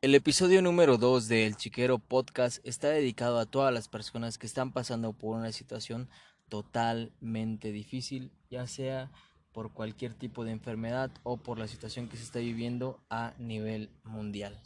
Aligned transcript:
El 0.00 0.14
episodio 0.14 0.62
número 0.62 0.96
2 0.96 1.26
del 1.26 1.56
Chiquero 1.56 1.98
Podcast 1.98 2.64
está 2.64 2.88
dedicado 2.90 3.40
a 3.40 3.46
todas 3.46 3.74
las 3.74 3.88
personas 3.88 4.38
que 4.38 4.46
están 4.46 4.70
pasando 4.70 5.12
por 5.12 5.36
una 5.36 5.50
situación 5.50 6.08
totalmente 6.48 7.72
difícil, 7.72 8.30
ya 8.48 8.68
sea 8.68 9.10
por 9.52 9.72
cualquier 9.72 10.14
tipo 10.14 10.44
de 10.44 10.52
enfermedad 10.52 11.10
o 11.24 11.36
por 11.36 11.58
la 11.58 11.66
situación 11.66 12.08
que 12.08 12.16
se 12.16 12.22
está 12.22 12.38
viviendo 12.38 13.00
a 13.10 13.34
nivel 13.40 13.90
mundial. 14.04 14.62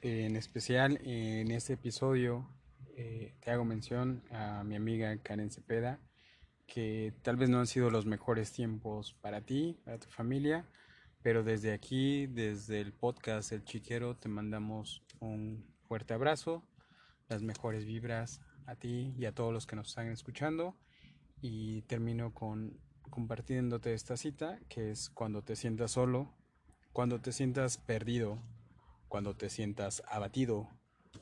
En 0.00 0.36
especial 0.36 0.98
en 1.04 1.50
este 1.50 1.74
episodio 1.74 2.48
eh, 2.96 3.34
te 3.40 3.50
hago 3.50 3.66
mención 3.66 4.22
a 4.30 4.64
mi 4.64 4.74
amiga 4.74 5.14
Karen 5.18 5.50
Cepeda, 5.50 6.00
que 6.66 7.12
tal 7.20 7.36
vez 7.36 7.50
no 7.50 7.58
han 7.58 7.66
sido 7.66 7.90
los 7.90 8.06
mejores 8.06 8.52
tiempos 8.52 9.12
para 9.20 9.42
ti, 9.42 9.76
para 9.84 9.98
tu 9.98 10.08
familia, 10.08 10.64
pero 11.22 11.44
desde 11.44 11.72
aquí, 11.72 12.26
desde 12.26 12.80
el 12.80 12.92
podcast 12.92 13.52
El 13.52 13.64
Chiquero, 13.64 14.16
te 14.16 14.28
mandamos 14.28 15.02
un 15.20 15.64
fuerte 15.86 16.14
abrazo, 16.14 16.64
las 17.28 17.42
mejores 17.42 17.84
vibras 17.84 18.40
a 18.66 18.74
ti 18.74 19.14
y 19.16 19.26
a 19.26 19.32
todos 19.32 19.52
los 19.52 19.66
que 19.66 19.76
nos 19.76 19.88
están 19.88 20.08
escuchando. 20.08 20.76
Y 21.40 21.82
termino 21.82 22.34
con 22.34 22.80
compartiéndote 23.10 23.94
esta 23.94 24.16
cita, 24.16 24.58
que 24.68 24.90
es 24.90 25.10
cuando 25.10 25.42
te 25.42 25.54
sientas 25.54 25.92
solo, 25.92 26.34
cuando 26.92 27.20
te 27.20 27.32
sientas 27.32 27.78
perdido, 27.78 28.42
cuando 29.08 29.36
te 29.36 29.48
sientas 29.48 30.02
abatido, 30.08 30.68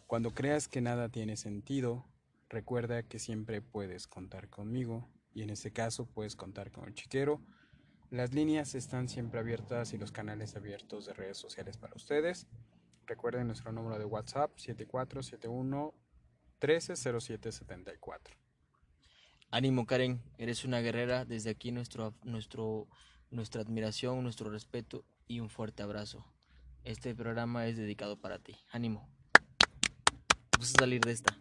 cuando 0.07 0.33
creas 0.33 0.69
que 0.69 0.81
nada 0.81 1.09
tiene 1.11 1.37
sentido, 1.37 2.07
recuerda 2.49 3.03
que 3.03 3.19
siempre 3.19 3.61
puedes 3.61 4.07
contar 4.07 4.49
conmigo 4.49 5.09
y 5.35 5.43
en 5.43 5.51
este 5.51 5.73
caso 5.73 6.07
puedes 6.07 6.37
contar 6.37 6.71
con 6.71 6.89
el 6.89 6.95
chiquero 6.95 7.43
las 8.11 8.35
líneas 8.35 8.75
están 8.75 9.09
siempre 9.09 9.41
abiertas 9.41 9.93
y 9.93 9.99
los 9.99 10.13
canales 10.13 10.57
abiertos 10.57 11.07
de 11.07 11.15
redes 11.15 11.39
sociales 11.39 11.77
para 11.77 11.95
ustedes. 11.95 12.47
Recuerden 13.07 13.47
nuestro 13.47 13.73
número 13.73 13.99
de 13.99 14.05
WhatsApp 14.05 14.51
7471 14.57 15.95
130774. 16.61 18.37
Ánimo 19.53 19.87
Karen, 19.87 20.23
eres 20.39 20.65
una 20.65 20.81
guerrera. 20.81 21.25
Desde 21.25 21.51
aquí 21.51 21.73
nuestro, 21.73 22.15
nuestro, 22.23 22.89
nuestra 23.31 23.63
admiración, 23.63 24.23
nuestro 24.23 24.51
respeto 24.51 25.05
y 25.27 25.41
un 25.41 25.49
fuerte 25.49 25.83
abrazo. 25.83 26.25
Este 26.85 27.15
programa 27.15 27.67
es 27.67 27.77
dedicado 27.77 28.17
para 28.17 28.39
ti. 28.39 28.57
Ánimo. 28.71 29.09
Vamos 30.53 30.75
a 30.75 30.81
salir 30.81 31.01
de 31.01 31.13
esta. 31.13 31.40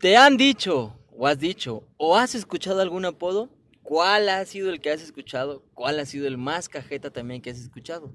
¿Te 0.00 0.14
han 0.14 0.36
dicho 0.36 0.94
o 1.16 1.26
has 1.26 1.38
dicho 1.38 1.82
o 1.96 2.16
has 2.16 2.34
escuchado 2.34 2.82
algún 2.82 3.06
apodo? 3.06 3.48
¿Cuál 3.82 4.28
ha 4.28 4.44
sido 4.44 4.68
el 4.68 4.82
que 4.82 4.90
has 4.90 5.00
escuchado? 5.00 5.62
¿Cuál 5.72 5.98
ha 6.00 6.04
sido 6.04 6.26
el 6.26 6.36
más 6.36 6.68
cajeta 6.68 7.10
también 7.10 7.40
que 7.40 7.48
has 7.48 7.58
escuchado? 7.58 8.12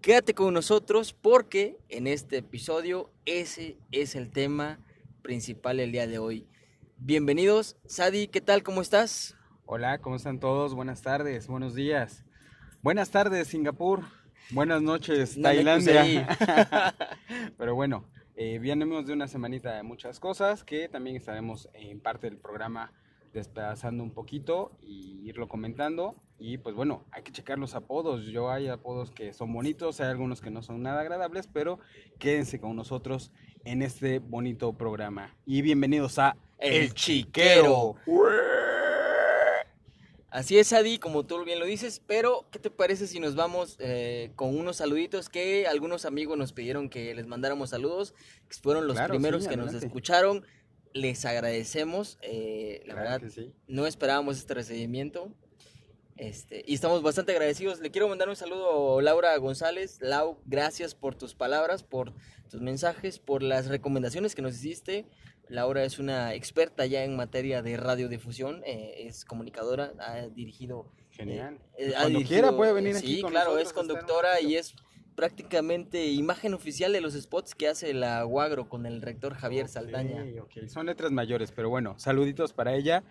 Quédate 0.00 0.34
con 0.34 0.52
nosotros 0.52 1.12
porque 1.12 1.78
en 1.88 2.08
este 2.08 2.38
episodio 2.38 3.08
ese 3.24 3.76
es 3.92 4.16
el 4.16 4.32
tema 4.32 4.80
principal 5.22 5.78
el 5.78 5.92
día 5.92 6.08
de 6.08 6.18
hoy. 6.18 6.48
Bienvenidos, 6.96 7.76
Sadi, 7.86 8.26
¿qué 8.26 8.40
tal? 8.40 8.64
¿Cómo 8.64 8.82
estás? 8.82 9.36
Hola, 9.64 9.98
¿cómo 9.98 10.16
están 10.16 10.40
todos? 10.40 10.74
Buenas 10.74 11.02
tardes, 11.02 11.46
buenos 11.46 11.76
días. 11.76 12.24
Buenas 12.82 13.10
tardes, 13.10 13.46
Singapur. 13.46 14.02
Buenas 14.50 14.82
noches, 14.82 15.40
Tailandia. 15.40 16.26
Pero 17.58 17.76
bueno, 17.76 18.08
eh, 18.36 18.58
venimos 18.58 19.06
de 19.06 19.12
una 19.12 19.28
semanita 19.28 19.74
de 19.74 19.82
muchas 19.82 20.18
cosas 20.18 20.64
que 20.64 20.88
también 20.88 21.16
estaremos 21.16 21.68
en 21.74 22.00
parte 22.00 22.28
del 22.28 22.38
programa 22.38 22.92
despedazando 23.32 24.02
un 24.02 24.10
poquito 24.10 24.72
y 24.80 25.20
irlo 25.28 25.48
comentando. 25.48 26.16
Y 26.38 26.58
pues 26.58 26.74
bueno, 26.74 27.04
hay 27.12 27.22
que 27.22 27.32
checar 27.32 27.58
los 27.58 27.74
apodos. 27.74 28.26
Yo 28.26 28.50
hay 28.50 28.68
apodos 28.68 29.10
que 29.10 29.32
son 29.32 29.52
bonitos, 29.52 30.00
hay 30.00 30.08
algunos 30.08 30.40
que 30.40 30.50
no 30.50 30.62
son 30.62 30.82
nada 30.82 31.00
agradables, 31.00 31.46
pero 31.46 31.78
quédense 32.18 32.60
con 32.60 32.74
nosotros 32.74 33.32
en 33.64 33.82
este 33.82 34.18
bonito 34.18 34.72
programa. 34.72 35.36
Y 35.46 35.62
bienvenidos 35.62 36.18
a 36.18 36.36
El 36.58 36.94
Chiquero. 36.94 37.96
Así 40.32 40.58
es, 40.58 40.72
Adi, 40.72 40.98
como 40.98 41.26
tú 41.26 41.44
bien 41.44 41.58
lo 41.58 41.66
dices, 41.66 42.00
pero 42.06 42.46
¿qué 42.50 42.58
te 42.58 42.70
parece 42.70 43.06
si 43.06 43.20
nos 43.20 43.34
vamos 43.34 43.76
eh, 43.80 44.32
con 44.34 44.58
unos 44.58 44.78
saluditos 44.78 45.28
que 45.28 45.66
algunos 45.66 46.06
amigos 46.06 46.38
nos 46.38 46.54
pidieron 46.54 46.88
que 46.88 47.14
les 47.14 47.26
mandáramos 47.26 47.68
saludos, 47.68 48.14
que 48.48 48.56
fueron 48.56 48.86
los 48.86 48.98
primeros 48.98 49.46
que 49.46 49.58
nos 49.58 49.74
escucharon? 49.74 50.46
Les 50.94 51.26
agradecemos, 51.26 52.18
eh, 52.22 52.82
la 52.86 52.94
verdad, 52.94 53.22
no 53.66 53.86
esperábamos 53.86 54.38
este 54.38 54.54
recibimiento. 54.54 55.34
Este, 56.16 56.64
y 56.66 56.74
estamos 56.74 57.02
bastante 57.02 57.32
agradecidos. 57.32 57.80
Le 57.80 57.90
quiero 57.90 58.08
mandar 58.08 58.30
un 58.30 58.36
saludo 58.36 59.00
a 59.00 59.02
Laura 59.02 59.36
González. 59.36 59.98
Lau, 60.00 60.38
gracias 60.46 60.94
por 60.94 61.14
tus 61.14 61.34
palabras, 61.34 61.82
por 61.82 62.14
tus 62.48 62.62
mensajes, 62.62 63.18
por 63.18 63.42
las 63.42 63.66
recomendaciones 63.66 64.34
que 64.34 64.40
nos 64.40 64.54
hiciste. 64.54 65.04
Laura 65.48 65.84
es 65.84 65.98
una 65.98 66.34
experta 66.34 66.86
ya 66.86 67.04
en 67.04 67.16
materia 67.16 67.62
de 67.62 67.76
radiodifusión, 67.76 68.62
eh, 68.64 69.06
es 69.06 69.24
comunicadora, 69.24 69.92
ha 69.98 70.28
dirigido... 70.28 70.90
Genial. 71.10 71.58
Eh, 71.76 71.88
eh, 71.88 71.94
Cuando 71.94 72.22
quiera 72.22 72.56
puede 72.56 72.72
venir 72.72 72.96
aquí. 72.96 73.16
Sí, 73.16 73.22
claro, 73.22 73.58
es 73.58 73.74
conductora 73.74 74.40
y 74.40 74.56
es 74.56 74.74
prácticamente 75.14 76.06
imagen 76.06 76.54
oficial 76.54 76.92
de 76.92 77.02
los 77.02 77.14
spots 77.14 77.54
que 77.54 77.68
hace 77.68 77.92
la 77.92 78.22
Guagro 78.22 78.68
con 78.68 78.86
el 78.86 79.02
rector 79.02 79.34
Javier 79.34 79.68
Saldaña. 79.68 80.24
Okay. 80.44 80.68
Son 80.68 80.86
letras 80.86 81.10
mayores, 81.10 81.52
pero 81.52 81.68
bueno, 81.68 81.98
saluditos 81.98 82.52
para 82.52 82.74
ella. 82.74 83.04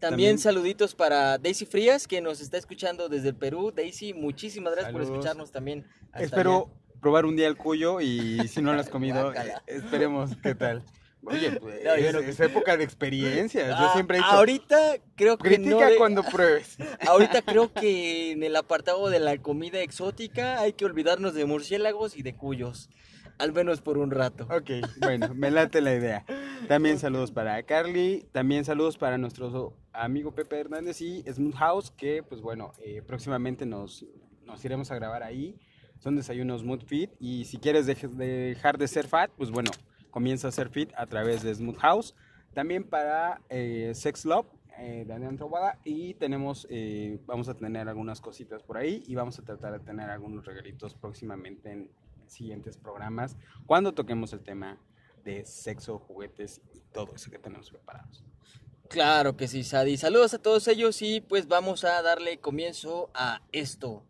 También, 0.00 0.38
saluditos 0.38 0.94
para 0.94 1.38
Daisy 1.38 1.64
Frías, 1.64 2.08
que 2.08 2.20
nos 2.20 2.40
está 2.40 2.58
escuchando 2.58 3.08
desde 3.08 3.28
el 3.28 3.36
Perú. 3.36 3.70
Daisy, 3.70 4.14
muchísimas 4.14 4.72
gracias 4.72 4.92
por 4.92 5.02
escucharnos 5.02 5.52
también. 5.52 5.86
Espero 6.18 6.70
probar 7.00 7.24
un 7.24 7.36
día 7.36 7.46
el 7.46 7.56
cuyo 7.56 8.00
y 8.00 8.40
si 8.48 8.62
no 8.62 8.72
lo 8.72 8.80
has 8.80 8.88
comido, 8.88 9.32
esperemos 9.66 10.36
qué 10.42 10.54
tal. 10.54 10.82
Oye, 11.24 11.52
pues, 11.60 11.84
es, 11.84 12.40
época 12.40 12.76
de 12.76 12.84
experiencia. 12.84 13.68
Yo 13.68 13.74
ah, 13.76 13.90
siempre 13.92 14.18
he 14.18 14.20
dicho, 14.20 14.30
Ahorita 14.30 14.96
creo 15.14 15.38
que 15.38 15.48
Critica 15.48 15.90
cuando 15.98 16.22
pruebes. 16.32 16.76
Ahorita 17.06 17.42
creo 17.42 17.72
que 17.72 18.32
en 18.32 18.42
el 18.42 18.56
apartado 18.56 19.08
de 19.08 19.20
la 19.20 19.38
comida 19.38 19.80
exótica 19.80 20.60
hay 20.60 20.72
que 20.72 20.84
olvidarnos 20.84 21.34
de 21.34 21.44
murciélagos 21.44 22.16
y 22.16 22.22
de 22.22 22.34
cuyos. 22.34 22.90
Al 23.38 23.52
menos 23.52 23.80
por 23.80 23.98
un 23.98 24.10
rato. 24.10 24.46
Ok, 24.50 24.70
bueno, 25.00 25.34
me 25.34 25.50
late 25.50 25.80
la 25.80 25.94
idea. 25.94 26.24
También 26.68 26.98
saludos 26.98 27.32
para 27.32 27.60
Carly, 27.64 28.24
también 28.30 28.64
saludos 28.64 28.98
para 28.98 29.18
nuestro 29.18 29.76
amigo 29.92 30.32
Pepe 30.32 30.60
Hernández 30.60 31.00
y 31.00 31.22
Smooth 31.22 31.54
House, 31.54 31.90
que 31.90 32.22
pues 32.22 32.40
bueno, 32.40 32.72
eh, 32.84 33.02
próximamente 33.04 33.66
nos, 33.66 34.04
nos 34.44 34.64
iremos 34.64 34.90
a 34.90 34.94
grabar 34.96 35.22
ahí. 35.22 35.56
Son 35.98 36.14
desayunos 36.14 36.60
Smooth 36.60 36.84
Fit 36.84 37.10
y 37.18 37.44
si 37.46 37.58
quieres 37.58 37.86
dejar 37.86 38.76
de 38.76 38.88
ser 38.88 39.08
fat, 39.08 39.30
pues 39.36 39.50
bueno, 39.50 39.70
comienza 40.12 40.46
a 40.46 40.52
ser 40.52 40.68
fit 40.68 40.92
a 40.96 41.06
través 41.06 41.42
de 41.42 41.52
Smooth 41.52 41.78
House. 41.78 42.14
También 42.54 42.84
para 42.84 43.40
eh, 43.48 43.90
Sex 43.94 44.24
Love 44.24 44.46
eh, 44.78 45.04
Daniel 45.06 45.38
y 45.84 46.14
tenemos, 46.14 46.66
eh, 46.70 47.18
vamos 47.26 47.48
a 47.48 47.54
tener 47.54 47.88
algunas 47.88 48.20
cositas 48.20 48.62
por 48.62 48.76
ahí 48.76 49.02
y 49.06 49.14
vamos 49.14 49.38
a 49.38 49.42
tratar 49.42 49.72
de 49.72 49.80
tener 49.80 50.10
algunos 50.10 50.44
regalitos 50.44 50.94
próximamente 50.94 51.72
en 51.72 51.90
siguientes 52.26 52.76
programas 52.76 53.36
cuando 53.66 53.92
toquemos 53.92 54.32
el 54.32 54.40
tema 54.40 54.78
de 55.24 55.44
sexo, 55.44 55.98
juguetes 55.98 56.62
y 56.74 56.80
todo 56.92 57.14
eso 57.14 57.30
que 57.30 57.38
tenemos 57.38 57.70
preparados. 57.70 58.24
Claro 58.88 59.36
que 59.36 59.48
sí, 59.48 59.64
Sadi. 59.64 59.96
Saludos 59.96 60.34
a 60.34 60.38
todos 60.38 60.68
ellos 60.68 61.00
y 61.00 61.20
pues 61.22 61.48
vamos 61.48 61.84
a 61.84 62.02
darle 62.02 62.38
comienzo 62.38 63.10
a 63.14 63.40
esto. 63.52 64.04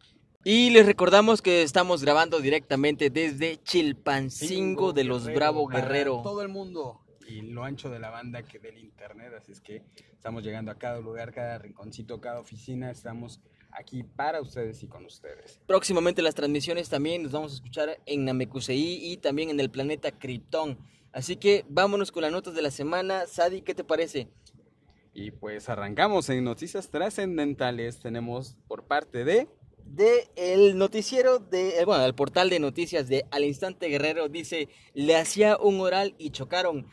Y 0.45 0.71
les 0.71 0.87
recordamos 0.87 1.41
que 1.41 1.63
estamos 1.63 2.03
grabando 2.03 2.41
directamente 2.41 3.11
desde 3.11 3.63
Chilpancingo 3.63 4.93
de 4.93 5.05
los 5.05 5.27
Bravo 5.27 5.69
Guerrero. 5.69 6.21
Todo 6.23 6.43
el 6.43 6.49
mundo 6.49 7.03
y 7.29 7.43
lo 7.43 7.65
ancho 7.65 7.91
de 7.91 7.99
la 7.99 8.11
banda 8.11 8.43
que 8.43 8.59
del 8.59 8.79
internet, 8.79 9.33
así 9.39 9.53
es 9.53 9.61
que 9.61 9.83
estamos 10.13 10.43
llegando 10.43 10.71
a 10.71 10.75
cada 10.75 11.01
lugar, 11.01 11.33
cada 11.33 11.59
rinconcito, 11.59 12.21
cada 12.21 12.41
oficina, 12.41 12.91
estamos 12.91 13.41
aquí 13.71 14.03
para 14.03 14.41
ustedes 14.41 14.83
y 14.83 14.89
con 14.89 15.05
ustedes. 15.05 15.61
Próximamente 15.67 16.23
las 16.23 16.35
transmisiones 16.35 16.89
también 16.89 17.23
nos 17.23 17.33
vamos 17.33 17.53
a 17.53 17.55
escuchar 17.55 17.99
en 18.05 18.25
Namekusei 18.25 19.13
y 19.13 19.17
también 19.19 19.51
en 19.51 19.61
el 19.61 19.71
planeta 19.71 20.11
Krypton. 20.11 20.79
Así 21.13 21.37
que 21.37 21.65
vámonos 21.69 22.11
con 22.11 22.23
las 22.23 22.33
notas 22.33 22.55
de 22.55 22.63
la 22.63 22.71
semana. 22.71 23.27
Sadi, 23.27 23.63
¿qué 23.63 23.75
te 23.75 23.85
parece? 23.85 24.29
Y 25.15 25.31
pues 25.31 25.69
arrancamos 25.69 26.29
en 26.31 26.43
noticias 26.45 26.89
trascendentales. 26.91 28.01
Tenemos 28.01 28.57
por 28.67 28.85
parte 28.85 29.25
de 29.25 29.47
de 29.87 30.29
el 30.37 30.79
noticiero 30.79 31.39
de, 31.39 31.81
eh, 31.81 31.85
bueno, 31.85 32.05
el 32.05 32.15
portal 32.15 32.51
de 32.51 32.59
noticias 32.59 33.09
de 33.09 33.25
Al 33.31 33.45
Instante 33.45 33.89
Guerrero 33.89 34.29
dice, 34.29 34.69
le 34.95 35.17
hacía 35.17 35.57
un 35.57 35.81
oral 35.81 36.15
y 36.19 36.31
chocaron. 36.31 36.87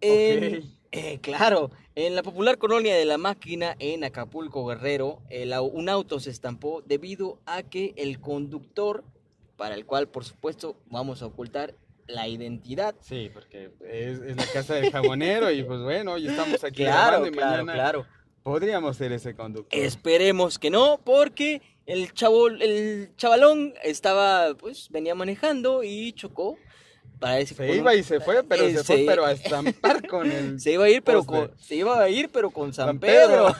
En, 0.00 0.62
eh, 0.92 1.18
claro, 1.20 1.70
en 1.94 2.14
la 2.14 2.22
popular 2.22 2.58
colonia 2.58 2.94
de 2.94 3.04
la 3.04 3.18
máquina 3.18 3.76
en 3.78 4.04
Acapulco 4.04 4.66
Guerrero, 4.66 5.22
un 5.72 5.88
auto 5.88 6.20
se 6.20 6.30
estampó 6.30 6.82
debido 6.82 7.40
a 7.46 7.62
que 7.62 7.94
el 7.96 8.20
conductor, 8.20 9.04
para 9.56 9.74
el 9.74 9.86
cual 9.86 10.08
por 10.08 10.24
supuesto 10.24 10.76
vamos 10.90 11.22
a 11.22 11.26
ocultar 11.26 11.74
la 12.06 12.28
identidad. 12.28 12.94
Sí, 13.00 13.30
porque 13.32 13.70
es, 13.88 14.20
la 14.36 14.46
casa 14.52 14.74
del 14.74 14.90
jabonero 14.90 15.50
y 15.50 15.62
pues 15.62 15.80
bueno, 15.80 16.12
hoy 16.12 16.28
estamos 16.28 16.62
aquí 16.64 16.84
claro, 16.84 17.30
claro, 17.30 17.64
claro. 17.64 18.06
podríamos 18.42 18.96
ser 18.96 19.12
ese 19.12 19.34
conductor. 19.34 19.78
Esperemos 19.78 20.58
que 20.58 20.70
no, 20.70 21.00
porque 21.04 21.62
el 21.86 22.12
chavo, 22.12 22.48
el 22.48 23.10
chavalón 23.16 23.74
estaba, 23.82 24.54
pues, 24.54 24.88
venía 24.90 25.14
manejando 25.14 25.82
y 25.82 26.12
chocó. 26.12 26.58
Se 27.46 27.74
iba 27.74 27.94
y 27.94 28.02
se 28.02 28.20
fue, 28.20 28.44
pero 28.44 28.68
se, 28.68 28.84
fue 28.84 29.04
pero 29.06 29.24
a 29.24 29.32
estampar 29.32 30.06
con 30.06 30.30
el 30.30 30.60
Se 30.60 30.72
iba 30.72 30.84
a 30.84 30.90
ir, 30.90 31.02
pero 31.02 31.24
con, 31.24 31.50
se 31.58 31.76
iba 31.76 31.98
a 31.98 32.08
ir, 32.10 32.28
pero 32.28 32.50
con 32.50 32.74
San, 32.74 32.98
Pedro. 32.98 33.54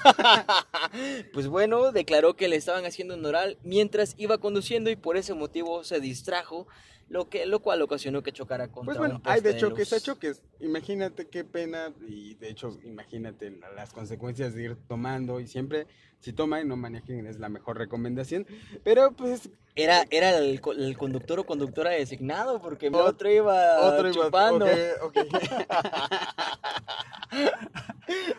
pues 1.33 1.49
bueno, 1.49 1.91
declaró 1.91 2.37
que 2.37 2.49
le 2.49 2.57
estaban 2.57 2.85
haciendo 2.85 3.15
un 3.15 3.25
oral 3.25 3.57
mientras 3.63 4.15
iba 4.19 4.37
conduciendo 4.39 4.91
y 4.91 4.97
por 4.97 5.17
ese 5.17 5.33
motivo 5.33 5.85
se 5.85 6.01
distrajo 6.01 6.67
lo 7.09 7.29
que 7.29 7.47
lo 7.47 7.61
cual 7.61 7.83
ocasionó 7.83 8.23
que 8.23 8.33
chocara 8.33 8.69
contra 8.69 8.87
pues 8.87 8.99
bueno, 8.99 9.21
hay 9.25 9.41
de 9.41 9.57
choques 9.57 9.93
a 9.93 10.01
choques. 10.01 10.43
Imagínate 10.61 11.29
qué 11.29 11.45
pena 11.45 11.93
y 12.07 12.35
de 12.35 12.51
hecho 12.51 12.79
imagínate 12.85 13.51
las 13.75 13.93
consecuencias 13.93 14.55
de 14.55 14.65
ir 14.65 14.77
tomando 14.89 15.39
y 15.41 15.47
siempre 15.47 15.87
si 16.21 16.33
toman 16.33 16.67
no 16.67 16.77
manejen 16.77 17.27
es 17.27 17.39
la 17.39 17.49
mejor 17.49 17.79
recomendación, 17.79 18.47
pero 18.83 19.13
pues 19.13 19.49
era 19.77 20.05
era 20.11 20.37
el, 20.37 20.61
conductor 20.61 21.39
o 21.39 21.47
conductora 21.47 21.91
designado 21.91 22.61
porque 22.61 22.91
otro 22.93 23.31
iba 23.31 23.81
otro 23.81 24.13
chupando. 24.13 24.67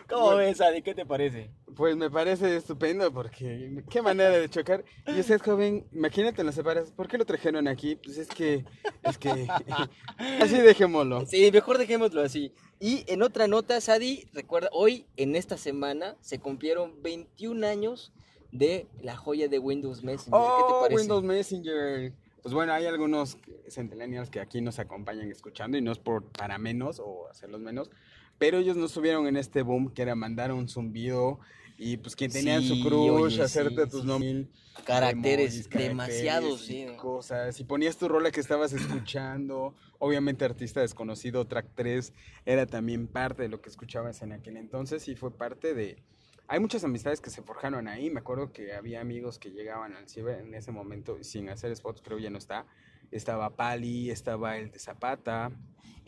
¿Cómo 0.08 0.36
ves, 0.36 0.60
Adi? 0.60 0.82
¿Qué 0.82 0.94
te 0.94 1.06
parece? 1.06 1.50
Pues 1.76 1.96
me 1.96 2.10
parece 2.10 2.56
estupendo 2.56 3.12
porque 3.12 3.82
qué 3.90 4.02
manera 4.02 4.30
de 4.30 4.48
chocar. 4.48 4.84
Y 5.06 5.20
usted, 5.20 5.40
joven, 5.40 5.86
imagínate 5.92 6.42
lo 6.42 6.52
separas. 6.52 6.90
¿Por 6.90 7.08
qué 7.08 7.18
lo 7.18 7.24
trajeron 7.24 7.68
aquí? 7.68 7.96
Pues 7.96 8.18
es 8.18 8.28
que, 8.28 8.64
es 9.02 9.18
que, 9.18 9.46
así 10.40 10.58
dejémoslo. 10.58 11.26
Sí, 11.26 11.50
mejor 11.52 11.78
dejémoslo 11.78 12.22
así. 12.22 12.52
Y 12.80 13.04
en 13.06 13.22
otra 13.22 13.46
nota, 13.48 13.80
Sadi, 13.80 14.28
recuerda, 14.32 14.68
hoy, 14.72 15.06
en 15.16 15.36
esta 15.36 15.56
semana, 15.56 16.16
se 16.20 16.38
cumplieron 16.38 17.02
21 17.02 17.66
años 17.66 18.12
de 18.52 18.86
la 19.00 19.16
joya 19.16 19.48
de 19.48 19.58
Windows 19.58 20.02
Messenger. 20.02 20.32
¿Qué 20.32 20.62
te 20.66 20.72
oh, 20.72 20.80
parece? 20.82 21.00
Windows 21.00 21.24
Messenger. 21.24 22.12
Pues 22.42 22.54
bueno, 22.54 22.72
hay 22.72 22.86
algunos 22.86 23.36
centennials 23.68 24.30
que 24.30 24.40
aquí 24.40 24.60
nos 24.60 24.78
acompañan 24.78 25.30
escuchando 25.30 25.76
y 25.76 25.82
no 25.82 25.92
es 25.92 25.98
por 25.98 26.24
para 26.24 26.56
menos 26.56 27.00
o 27.00 27.28
hacerlos 27.28 27.60
menos, 27.60 27.90
pero 28.38 28.58
ellos 28.58 28.76
no 28.76 28.86
estuvieron 28.86 29.26
en 29.26 29.36
este 29.36 29.62
boom 29.62 29.92
que 29.92 30.02
era 30.02 30.14
mandar 30.14 30.52
un 30.52 30.68
zumbido 30.68 31.40
y 31.80 31.96
pues 31.96 32.16
quien 32.16 32.32
tenía 32.32 32.60
su 32.60 32.82
crush, 32.82 33.40
hacerte 33.40 33.86
tus 33.86 34.02
sí, 34.02 34.48
caracteres 34.84 35.70
demasiados, 35.70 36.62
sí. 36.62 36.86
Cosas. 37.00 37.58
Y 37.60 37.64
ponías 37.64 37.96
tu 37.96 38.08
rola 38.08 38.32
que 38.32 38.40
estabas 38.40 38.72
escuchando. 38.72 39.74
Obviamente 40.00 40.44
artista 40.44 40.80
desconocido, 40.80 41.46
track 41.46 41.66
3, 41.76 42.12
era 42.46 42.66
también 42.66 43.06
parte 43.06 43.42
de 43.42 43.48
lo 43.48 43.60
que 43.60 43.68
escuchabas 43.68 44.22
en 44.22 44.32
aquel 44.32 44.56
entonces 44.56 45.06
y 45.06 45.14
fue 45.14 45.30
parte 45.30 45.72
de... 45.72 46.02
Hay 46.48 46.58
muchas 46.60 46.82
amistades 46.82 47.20
que 47.20 47.30
se 47.30 47.42
forjaron 47.42 47.86
ahí. 47.86 48.10
Me 48.10 48.20
acuerdo 48.20 48.52
que 48.52 48.72
había 48.74 49.00
amigos 49.00 49.38
que 49.38 49.50
llegaban 49.50 49.94
al 49.94 50.08
ciber 50.08 50.40
en 50.40 50.54
ese 50.54 50.72
momento 50.72 51.22
sin 51.22 51.48
hacer 51.48 51.74
spots, 51.76 52.02
creo 52.02 52.18
ya 52.18 52.30
no 52.30 52.38
está. 52.38 52.66
Estaba 53.12 53.50
Pali, 53.50 54.10
estaba 54.10 54.56
el 54.56 54.72
de 54.72 54.78
Zapata, 54.78 55.52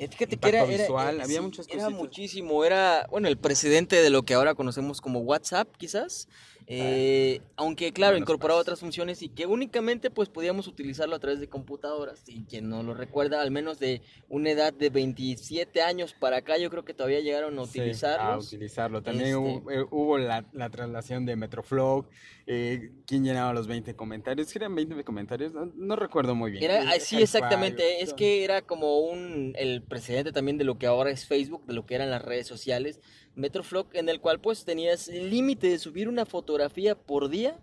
Fíjate 0.09 0.37
que 0.39 0.49
era, 0.49 0.65
visual, 0.65 1.21
había 1.21 1.43
muchas 1.43 1.67
cosas. 1.67 1.81
Era 1.83 1.91
muchísimo, 1.91 2.65
era, 2.65 3.07
bueno, 3.11 3.29
el 3.29 3.37
presidente 3.37 3.97
de 3.97 4.09
lo 4.09 4.23
que 4.23 4.35
ahora 4.35 4.55
conocemos 4.55 5.01
como 5.01 5.21
WhatsApp, 5.21 5.69
quizás. 5.77 6.29
Eh, 6.73 7.41
aunque 7.57 7.93
claro, 7.93 8.17
incorporaba 8.17 8.61
otras 8.61 8.79
funciones 8.79 9.23
y 9.23 9.29
que 9.29 9.45
únicamente 9.45 10.09
pues 10.09 10.29
podíamos 10.29 10.69
utilizarlo 10.69 11.17
a 11.17 11.19
través 11.19 11.41
de 11.41 11.49
computadoras. 11.49 12.23
Y 12.29 12.45
quien 12.45 12.69
no 12.69 12.85
lo 12.85 12.95
recuerda, 12.95 13.43
al 13.43 13.51
menos 13.51 13.81
de 13.81 14.03
una 14.29 14.51
edad 14.51 14.73
de 14.73 14.89
27 14.89 15.83
años 15.83 16.15
para 16.15 16.37
acá, 16.37 16.59
yo 16.59 16.71
creo 16.71 16.85
que 16.85 16.95
todavía 16.95 17.19
llegaron 17.19 17.59
a 17.59 17.63
utilizarlo. 17.63 18.23
a 18.23 18.39
utilizarlo. 18.39 19.03
También 19.03 19.35
hubo, 19.35 20.17
este 20.17 20.29
la, 20.29 20.47
la, 20.53 20.71
traslación 20.71 21.27
de 21.27 21.35
Metroflog, 21.35 22.07
eh, 22.47 22.93
quién 23.05 23.25
llenaba 23.25 23.53
los 23.53 23.67
20 23.67 23.97
comentarios. 23.97 24.55
¿Eran 24.55 24.73
20 24.73 25.03
comentarios? 25.03 25.53
No, 25.75 25.97
recuerdo 25.97 26.37
muy 26.37 26.53
bien. 26.53 26.63
Era, 26.63 27.01
sí, 27.01 27.21
exactamente. 27.21 28.01
Es 28.01 28.15
que 28.15 28.45
era 28.45 28.63
como 28.63 29.01
un 29.01 29.55
el 29.57 29.83
precedente 29.83 30.31
también 30.31 30.57
de 30.57 30.63
lo 30.63 30.79
que 30.79 30.87
ahora 30.87 31.11
es 31.11 31.27
Facebook, 31.27 31.67
de 31.67 31.75
lo 31.75 31.85
que 31.85 31.97
eran 31.97 32.11
las 32.11 32.23
redes 32.23 32.47
sociales 32.47 33.01
Metroflog, 33.35 33.87
en 33.93 34.09
el 34.09 34.21
cual 34.21 34.41
pues 34.41 34.65
tenías 34.65 35.09
límite 35.09 35.69
de 35.69 35.79
subir 35.79 36.09
una 36.09 36.27
fotografía 36.27 36.95
por 36.95 37.29
día 37.29 37.59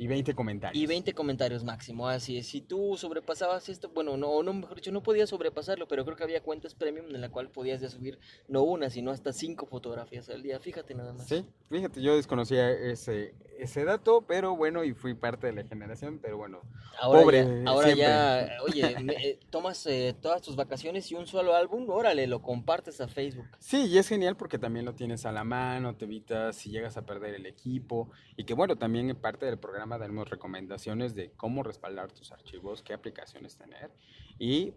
y 0.00 0.06
20 0.06 0.34
comentarios. 0.34 0.82
Y 0.82 0.86
20 0.86 1.12
comentarios 1.12 1.62
máximo, 1.62 2.08
así 2.08 2.38
es. 2.38 2.46
Si 2.46 2.62
tú 2.62 2.96
sobrepasabas 2.96 3.68
esto, 3.68 3.90
bueno, 3.90 4.16
no, 4.16 4.42
no, 4.42 4.54
mejor 4.54 4.76
dicho, 4.76 4.90
no 4.90 5.02
podías 5.02 5.28
sobrepasarlo, 5.28 5.86
pero 5.88 6.06
creo 6.06 6.16
que 6.16 6.24
había 6.24 6.42
cuentas 6.42 6.74
premium 6.74 7.14
en 7.14 7.20
la 7.20 7.28
cual 7.28 7.50
podías 7.50 7.82
ya 7.82 7.90
subir 7.90 8.18
no 8.48 8.62
una, 8.62 8.88
sino 8.88 9.10
hasta 9.10 9.34
cinco 9.34 9.66
fotografías 9.66 10.30
al 10.30 10.42
día. 10.42 10.58
Fíjate 10.58 10.94
nada 10.94 11.12
más. 11.12 11.28
Sí, 11.28 11.44
fíjate, 11.68 12.00
yo 12.00 12.16
desconocía 12.16 12.70
ese, 12.70 13.34
ese 13.58 13.84
dato, 13.84 14.24
pero 14.26 14.56
bueno, 14.56 14.84
y 14.84 14.94
fui 14.94 15.12
parte 15.12 15.48
de 15.48 15.52
la 15.52 15.64
generación, 15.64 16.18
pero 16.18 16.38
bueno, 16.38 16.62
ahora 16.98 17.20
pobre. 17.20 17.44
Ya, 17.44 17.70
ahora 17.70 17.94
ya, 17.94 18.48
oye, 18.64 18.96
eh, 19.18 19.38
tomas 19.50 19.84
eh, 19.84 20.16
todas 20.18 20.40
tus 20.40 20.56
vacaciones 20.56 21.10
y 21.12 21.14
un 21.14 21.26
solo 21.26 21.54
álbum, 21.54 21.90
órale, 21.90 22.26
lo 22.26 22.40
compartes 22.40 23.02
a 23.02 23.08
Facebook. 23.08 23.48
Sí, 23.58 23.84
y 23.84 23.98
es 23.98 24.08
genial 24.08 24.34
porque 24.38 24.58
también 24.58 24.86
lo 24.86 24.94
tienes 24.94 25.26
a 25.26 25.32
la 25.32 25.44
mano, 25.44 25.94
te 25.94 26.06
evitas 26.06 26.56
si 26.56 26.70
llegas 26.70 26.96
a 26.96 27.04
perder 27.04 27.34
el 27.34 27.44
equipo, 27.44 28.08
y 28.38 28.44
que 28.44 28.54
bueno, 28.54 28.76
también 28.76 29.14
parte 29.14 29.44
del 29.44 29.58
programa 29.58 29.89
daremos 29.98 30.28
recomendaciones 30.28 31.14
de 31.14 31.30
cómo 31.32 31.62
respaldar 31.62 32.12
tus 32.12 32.32
archivos, 32.32 32.82
qué 32.82 32.92
aplicaciones 32.92 33.56
tener 33.56 33.90
y 34.38 34.74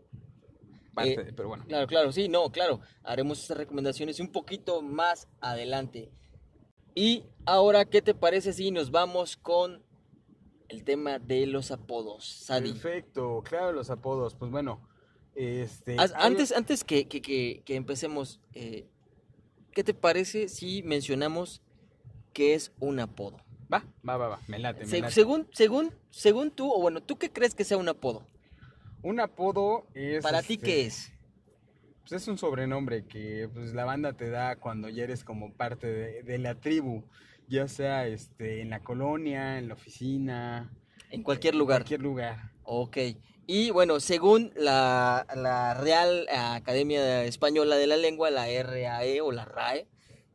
eh, 1.01 1.33
pero 1.35 1.47
bueno. 1.47 1.65
Claro, 1.67 1.87
claro, 1.87 2.11
sí, 2.11 2.29
no, 2.29 2.51
claro. 2.51 2.79
Haremos 3.03 3.41
estas 3.41 3.57
recomendaciones 3.57 4.19
un 4.19 4.31
poquito 4.31 4.81
más 4.81 5.27
adelante. 5.41 6.11
Y 6.95 7.23
ahora, 7.45 7.85
¿qué 7.85 8.01
te 8.01 8.13
parece 8.13 8.53
si 8.53 8.69
nos 8.71 8.91
vamos 8.91 9.35
con 9.37 9.83
el 10.67 10.83
tema 10.83 11.19
de 11.19 11.47
los 11.47 11.71
apodos, 11.71 12.25
Sadi? 12.25 12.71
Perfecto, 12.71 13.41
claro, 13.43 13.71
los 13.71 13.89
apodos. 13.89 14.35
Pues 14.35 14.51
bueno, 14.51 14.87
este... 15.35 15.97
Antes, 16.15 16.51
antes 16.51 16.83
que, 16.83 17.07
que, 17.07 17.21
que, 17.21 17.75
empecemos, 17.75 18.39
eh, 18.53 18.87
¿qué 19.71 19.83
te 19.83 19.95
parece 19.95 20.47
si 20.47 20.83
mencionamos 20.83 21.61
qué 22.33 22.53
es 22.53 22.71
un 22.79 22.99
apodo? 22.99 23.37
Va, 23.73 23.83
va, 24.07 24.17
va, 24.17 24.27
va, 24.27 24.39
me 24.47 24.59
late, 24.59 24.85
me 24.85 24.99
late. 24.99 25.13
Según, 25.13 25.47
según, 25.51 25.91
según 26.11 26.51
tú, 26.51 26.71
o 26.71 26.79
bueno, 26.79 27.01
¿tú 27.01 27.17
qué 27.17 27.31
crees 27.31 27.55
que 27.55 27.63
sea 27.63 27.77
un 27.77 27.89
apodo? 27.89 28.27
Un 29.01 29.19
apodo 29.19 29.87
es... 29.93 30.21
¿Para 30.23 30.41
ti 30.41 30.57
qué 30.57 30.85
este, 30.85 31.09
es? 31.09 31.13
Pues 32.01 32.21
es 32.21 32.27
un 32.27 32.37
sobrenombre 32.37 33.05
que 33.05 33.49
pues, 33.53 33.73
la 33.73 33.85
banda 33.85 34.13
te 34.13 34.29
da 34.29 34.57
cuando 34.57 34.89
ya 34.89 35.03
eres 35.03 35.23
como 35.23 35.53
parte 35.53 35.87
de, 36.23 36.37
la 36.37 36.55
tribu, 36.55 37.03
ya 37.47 37.67
sea 37.67 38.07
este, 38.07 38.61
en 38.61 38.69
la 38.69 38.81
colonia, 38.81 39.57
en 39.57 39.69
la 39.69 39.73
oficina. 39.73 40.71
En 41.09 41.23
cualquier 41.23 41.55
lugar. 41.55 41.77
En 41.77 41.81
cualquier 41.81 42.01
lugar. 42.01 42.51
Ok. 42.63 42.97
Y 43.45 43.71
bueno, 43.71 43.99
según 43.99 44.51
la, 44.55 45.25
la 45.35 45.73
Real 45.73 46.27
Academia 46.29 47.23
Española 47.25 47.75
de 47.75 47.87
la 47.87 47.97
Lengua, 47.97 48.29
la 48.31 48.45
RAE 48.45 49.21
o 49.21 49.31
la 49.31 49.45
RAE, 49.45 49.87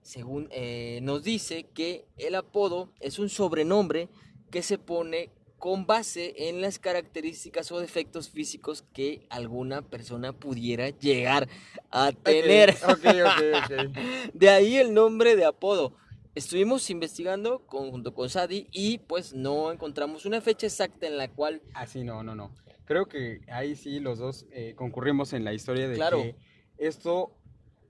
según 0.09 0.49
eh, 0.53 1.00
nos 1.03 1.23
dice 1.23 1.67
que 1.75 2.07
el 2.17 2.35
apodo 2.35 2.91
es 2.99 3.19
un 3.19 3.29
sobrenombre 3.29 4.09
que 4.50 4.62
se 4.62 4.79
pone 4.79 5.29
con 5.59 5.87
base 5.87 6.49
en 6.49 6.62
las 6.62 6.79
características 6.79 7.71
o 7.73 7.79
defectos 7.79 8.31
físicos 8.31 8.87
que 8.95 9.27
alguna 9.29 9.83
persona 9.83 10.33
pudiera 10.33 10.88
llegar 10.88 11.47
a 11.91 12.12
tener. 12.12 12.75
de 14.33 14.49
ahí 14.49 14.77
el 14.77 14.95
nombre 14.95 15.37
de 15.37 15.45
apodo. 15.45 15.95
Estuvimos 16.35 16.88
investigando 16.88 17.62
junto 17.67 18.15
con 18.15 18.31
Sadi 18.31 18.67
y 18.73 18.99
pues 18.99 19.35
no 19.35 19.71
encontramos 19.71 20.25
una 20.25 20.41
fecha 20.41 20.69
exacta 20.69 21.07
en 21.07 21.19
la 21.19 21.29
cual... 21.29 21.61
Así 21.75 22.00
ah, 22.00 22.05
no, 22.05 22.23
no, 22.23 22.35
no. 22.35 22.55
Creo 22.87 23.07
que 23.09 23.43
ahí 23.49 23.77
sí 23.77 24.00
los 24.00 24.19
dos 24.19 24.47
eh, 24.53 24.73
concurrimos 24.75 25.35
en 25.35 25.45
la 25.45 25.53
historia 25.53 25.87
de 25.87 25.99
que 25.99 26.37
esto 26.79 27.33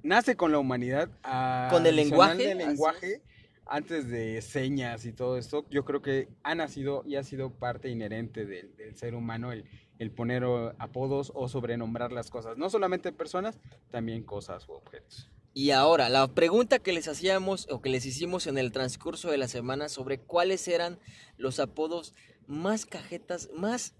nace 0.02 0.36
con 0.36 0.52
la 0.52 0.58
humanidad. 0.58 1.08
con 1.70 1.86
el 1.86 1.96
lenguaje. 1.96 2.54
lenguaje 2.54 3.22
antes 3.68 4.08
de 4.08 4.40
señas 4.40 5.04
y 5.04 5.12
todo 5.12 5.36
esto, 5.36 5.66
yo 5.70 5.84
creo 5.84 6.00
que 6.00 6.28
ha 6.42 6.54
nacido 6.54 7.02
y 7.06 7.16
ha 7.16 7.22
sido 7.22 7.50
parte 7.50 7.90
inherente 7.90 8.46
del, 8.46 8.96
ser 8.96 9.14
humano 9.14 9.52
el, 9.52 9.64
el, 9.98 10.10
poner 10.10 10.42
apodos 10.78 11.32
o 11.34 11.48
sobrenombrar 11.48 12.10
las 12.10 12.30
cosas. 12.30 12.56
No 12.56 12.70
solamente 12.70 13.12
personas, 13.12 13.58
también 13.90 14.22
cosas 14.22 14.66
u 14.68 14.72
objetos. 14.72 15.30
Y 15.52 15.72
ahora, 15.72 16.08
la 16.08 16.26
pregunta 16.28 16.78
que 16.78 16.92
les 16.92 17.08
hacíamos 17.08 17.66
o 17.70 17.80
que 17.80 17.90
les 17.90 18.06
hicimos 18.06 18.46
en 18.46 18.58
el 18.58 18.72
transcurso 18.72 19.30
de 19.30 19.38
la 19.38 19.48
semana 19.48 19.88
sobre 19.88 20.18
cuáles 20.18 20.66
eran 20.68 20.98
los 21.36 21.58
apodos 21.58 22.14
más 22.46 22.86
cajetas, 22.86 23.50
más 23.54 23.94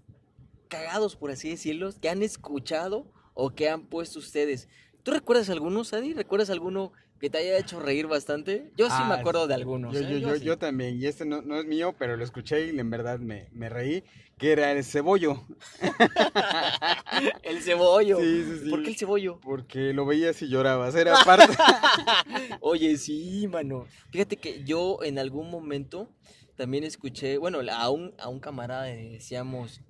cagados, 0.67 1.15
por 1.15 1.31
así 1.31 1.49
decirlo, 1.49 1.91
que 1.99 2.09
han 2.09 2.23
escuchado 2.23 3.11
o 3.33 3.51
que 3.51 3.69
han 3.69 3.81
puesto 3.83 4.19
ustedes. 4.19 4.67
¿Tú 5.03 5.11
recuerdas 5.11 5.49
alguno, 5.49 5.83
Sadi? 5.83 6.13
¿Recuerdas 6.13 6.49
alguno 6.49 6.91
que 7.19 7.29
te 7.29 7.37
haya 7.37 7.57
hecho 7.57 7.79
reír 7.79 8.07
bastante? 8.07 8.71
Yo 8.75 8.87
sí 8.87 9.03
me 9.07 9.13
ah, 9.13 9.19
acuerdo 9.19 9.47
de 9.47 9.53
algunos. 9.53 9.93
Yo, 9.93 10.01
¿eh? 10.01 10.19
yo, 10.19 10.35
yo, 10.35 10.57
también, 10.57 10.99
y 11.01 11.05
este 11.05 11.25
no, 11.25 11.41
no, 11.41 11.59
es 11.59 11.65
mío, 11.65 11.95
pero 11.97 12.17
lo 12.17 12.23
escuché 12.23 12.67
y 12.67 12.79
en 12.79 12.89
verdad 12.89 13.19
me, 13.19 13.49
me 13.53 13.69
reí, 13.69 14.03
que 14.37 14.51
era 14.51 14.71
el 14.71 14.83
cebollo. 14.83 15.45
el 17.43 17.61
cebollo. 17.61 18.19
Sí, 18.19 18.43
sí, 18.43 18.59
sí. 18.63 18.69
¿Por 18.69 18.83
qué 18.83 18.89
el 18.89 18.97
cebollo? 18.97 19.39
Porque 19.41 19.93
lo 19.93 20.05
veías 20.05 20.41
y 20.41 20.49
llorabas, 20.49 20.95
era 20.95 21.15
parte. 21.23 21.55
Oye, 22.61 22.97
sí, 22.97 23.47
mano. 23.47 23.85
Fíjate 24.11 24.37
que 24.37 24.63
yo 24.63 24.99
en 25.03 25.19
algún 25.19 25.49
momento 25.49 26.09
también 26.55 26.83
escuché, 26.83 27.37
bueno, 27.37 27.59
a 27.71 27.89
un, 27.89 28.13
a 28.17 28.27
un 28.27 28.41
camarada 28.41 28.87
le 28.87 29.11
decíamos 29.11 29.81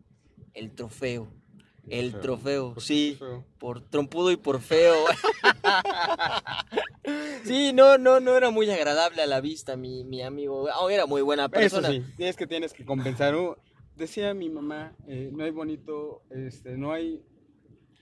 el 0.54 0.72
trofeo. 0.76 1.39
El 1.90 2.20
trofeo, 2.20 2.80
sí, 2.80 3.18
por 3.58 3.82
trompudo 3.82 4.32
y 4.32 4.38
por 4.38 4.62
feo. 4.62 4.96
sí, 7.44 7.72
no, 7.74 7.98
no, 7.98 8.20
no 8.20 8.36
era 8.36 8.50
muy 8.50 8.70
agradable 8.70 9.22
a 9.22 9.28
la 9.28 9.42
vista, 9.42 9.76
mi, 9.76 10.04
mi 10.04 10.22
amigo. 10.22 10.68
Oh, 10.80 10.90
era 10.90 11.06
muy 11.06 11.22
buena 11.22 11.50
persona. 11.50 11.90
Eso 11.90 12.06
sí, 12.18 12.24
es 12.24 12.36
que 12.36 12.48
tienes 12.48 12.74
que 12.74 12.86
compensar. 12.86 13.36
decía 13.96 14.34
mi 14.34 14.50
mamá, 14.50 14.94
eh, 15.08 15.30
no 15.34 15.44
hay 15.44 15.52
bonito, 15.52 16.24
este, 16.30 16.78
no 16.78 16.92
hay, 16.92 17.24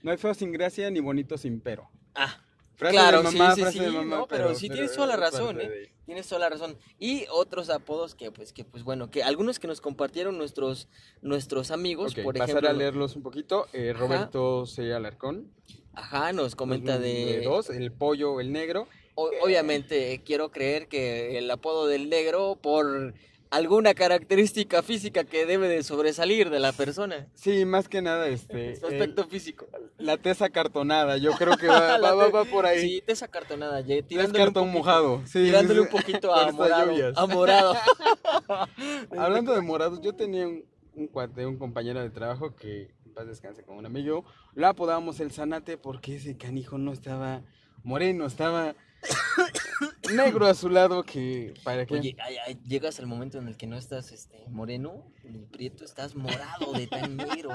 no 0.02 0.10
hay 0.10 0.16
feo 0.16 0.34
sin 0.34 0.52
gracia 0.52 0.90
ni 0.90 1.00
bonito 1.00 1.38
sin 1.38 1.60
pero. 1.60 1.88
Ah, 2.14 2.42
claro, 2.78 3.28
sí, 3.30 3.38
sí, 3.54 3.64
sí, 3.72 3.80
pero, 4.28 4.54
sí 4.54 4.68
tienes 4.68 4.92
toda 4.92 5.06
la 5.08 5.16
razón, 5.16 5.60
¿eh? 5.60 5.90
Tienes 6.06 6.26
toda 6.26 6.40
la 6.40 6.48
razón. 6.48 6.78
Y 6.98 7.26
otros 7.30 7.68
apodos 7.68 8.14
que, 8.14 8.30
pues, 8.30 8.52
que, 8.52 8.64
pues, 8.64 8.82
bueno, 8.82 9.10
que 9.10 9.22
algunos 9.22 9.58
que 9.58 9.66
nos 9.66 9.80
compartieron 9.80 10.38
nuestros, 10.38 10.88
nuestros 11.20 11.70
amigos, 11.70 12.14
por 12.14 12.34
pasar 12.34 12.50
ejemplo. 12.50 12.70
a 12.70 12.72
leerlos 12.72 13.14
un 13.16 13.22
poquito. 13.22 13.66
Eh, 13.72 13.92
Roberto 13.92 14.64
C. 14.64 14.94
Alarcón. 14.94 15.50
Ajá, 15.92 16.32
nos 16.32 16.54
comenta 16.54 16.98
de... 16.98 17.42
dos, 17.44 17.68
el 17.70 17.92
pollo, 17.92 18.40
el 18.40 18.52
negro. 18.52 18.86
obviamente, 19.14 20.22
quiero 20.24 20.50
creer 20.50 20.88
que 20.88 21.36
el 21.36 21.50
apodo 21.50 21.88
del 21.88 22.08
negro 22.08 22.56
por 22.60 23.14
alguna 23.50 23.94
característica 23.94 24.82
física 24.82 25.24
que 25.24 25.46
debe 25.46 25.68
de 25.68 25.82
sobresalir 25.82 26.50
de 26.50 26.60
la 26.60 26.72
persona. 26.72 27.28
Sí, 27.34 27.64
más 27.64 27.88
que 27.88 28.02
nada 28.02 28.28
este 28.28 28.76
Su 28.80 28.86
aspecto 28.86 29.26
físico. 29.26 29.66
La 29.98 30.16
tesa 30.16 30.50
cartonada, 30.50 31.16
yo 31.16 31.32
creo 31.32 31.56
que 31.56 31.66
va, 31.68 31.98
va, 31.98 32.44
por 32.44 32.66
ahí. 32.66 32.80
Sí, 32.80 33.02
tesa 33.04 33.28
cartonada, 33.28 33.82
tirándole 33.82 34.44
cartón 34.44 34.64
un 34.64 34.72
mojado. 34.72 35.22
Sí, 35.26 35.44
tirándole 35.44 35.80
un 35.80 35.88
poquito 35.88 36.34
a 36.34 36.52
morado, 36.52 36.92
a 37.16 37.26
morado. 37.26 37.74
Hablando 39.16 39.54
de 39.54 39.60
morados, 39.60 40.00
yo 40.00 40.14
tenía 40.14 40.46
un, 40.46 40.64
un 40.94 41.08
cuate, 41.08 41.46
un 41.46 41.58
compañero 41.58 42.00
de 42.00 42.10
trabajo 42.10 42.54
que 42.54 42.90
en 43.04 43.14
paz 43.14 43.26
descanse 43.26 43.62
con 43.64 43.76
un 43.76 43.86
amigo, 43.86 44.24
lo 44.54 44.66
apodábamos 44.66 45.20
el 45.20 45.32
Zanate 45.32 45.78
porque 45.78 46.16
ese 46.16 46.36
canijo 46.36 46.78
no 46.78 46.92
estaba 46.92 47.42
moreno, 47.82 48.26
estaba 48.26 48.74
negro 50.14 50.46
a 50.46 50.54
su 50.54 50.68
lado 50.68 51.02
que 51.02 51.54
para 51.64 51.86
que 51.86 51.94
Oye, 51.94 52.16
llegas 52.66 52.98
al 52.98 53.06
momento 53.06 53.38
en 53.38 53.48
el 53.48 53.56
que 53.56 53.66
no 53.66 53.76
estás 53.76 54.12
este 54.12 54.44
moreno, 54.48 55.04
el 55.24 55.40
prieto, 55.44 55.84
estás 55.84 56.14
morado 56.14 56.72
de 56.72 56.86
tan 56.86 57.16
negro, 57.16 57.50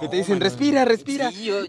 que 0.00 0.08
te 0.08 0.16
dicen, 0.16 0.40
respira, 0.40 0.84
respira. 0.84 1.30
Sí, 1.32 1.46
yo, 1.46 1.64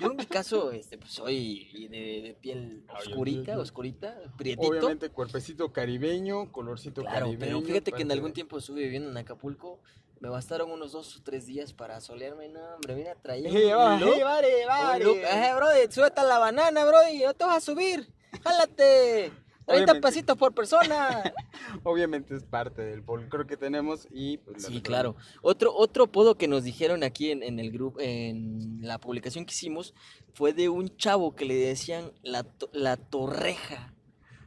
yo, 0.00 0.10
en 0.10 0.16
mi 0.16 0.26
caso, 0.26 0.72
este, 0.72 0.96
pues 0.96 1.12
soy 1.12 1.88
de, 1.90 2.36
piel 2.40 2.84
oscurita, 2.98 3.58
oscurita, 3.58 4.16
prietito. 4.36 4.68
Obviamente 4.68 5.10
cuerpecito 5.10 5.72
caribeño, 5.72 6.50
colorcito 6.50 7.02
claro, 7.02 7.26
caribeño. 7.26 7.38
pero 7.38 7.66
fíjate 7.66 7.92
que 7.92 8.02
en 8.02 8.12
algún 8.12 8.32
tiempo 8.32 8.58
estuve 8.58 8.82
viviendo 8.82 9.10
en 9.10 9.16
Acapulco, 9.16 9.80
me 10.20 10.28
bastaron 10.28 10.70
unos 10.70 10.92
dos 10.92 11.16
o 11.16 11.22
tres 11.22 11.46
días 11.46 11.72
para 11.72 12.00
solearme, 12.00 12.48
no, 12.48 12.60
hombre, 12.74 12.94
mira, 12.94 13.14
traía 13.16 13.48
un 13.94 14.00
look, 14.00 14.22
vale, 14.22 14.66
vale. 14.66 15.04
Eh, 15.04 15.54
brody, 15.54 15.92
súbete 15.92 16.22
la 16.22 16.38
banana, 16.38 16.84
brody, 16.84 17.18
no 17.18 17.34
te 17.34 17.44
vas 17.44 17.58
a 17.58 17.60
subir. 17.60 18.08
¡Jálate! 18.42 19.32
30 19.68 20.00
pesitos 20.00 20.36
por 20.36 20.54
persona. 20.54 21.22
Obviamente 21.84 22.34
es 22.34 22.42
parte 22.42 22.82
del 22.82 23.02
folclore 23.02 23.46
que 23.46 23.56
tenemos 23.56 24.08
y 24.10 24.38
pues, 24.38 24.64
Sí, 24.64 24.80
claro. 24.80 25.14
Otro 25.42 25.74
otro 25.74 26.04
apodo 26.04 26.36
que 26.36 26.48
nos 26.48 26.64
dijeron 26.64 27.02
aquí 27.02 27.30
en, 27.30 27.42
el 27.58 27.70
grupo 27.70 28.00
en 28.00 28.78
la 28.80 28.98
publicación 28.98 29.44
que 29.44 29.52
hicimos 29.52 29.94
fue 30.32 30.54
de 30.54 30.68
un 30.68 30.96
chavo 30.96 31.34
que 31.34 31.44
le 31.44 31.54
decían 31.54 32.12
la, 32.22 32.46
la 32.72 32.96
torreja. 32.96 33.92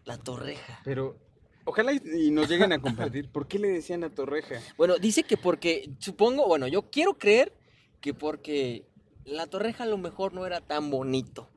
La 0.06 0.18
torreja. 0.18 0.82
Pero 0.84 1.18
Ojalá 1.64 1.94
y 1.94 2.32
nos 2.32 2.50
lleguen 2.50 2.74
a 2.74 2.82
compartir. 2.82 3.30
¿Por 3.30 3.48
qué 3.48 3.60
le 3.60 3.70
decían 3.70 4.02
la 4.02 4.10
torreja? 4.10 4.56
Bueno, 4.78 4.98
dice 4.98 5.24
que 5.24 5.38
porque, 5.38 5.92
supongo, 6.00 6.48
bueno, 6.48 6.68
yo 6.68 6.90
quiero 6.90 7.20
creer 7.20 7.54
que 8.00 8.16
porque 8.16 8.88
la 9.26 9.46
torreja 9.46 9.84
a 9.84 9.88
lo 9.88 10.00
mejor 10.00 10.34
no 10.34 10.48
era 10.48 10.62
tan 10.62 10.90
bonito 10.90 11.52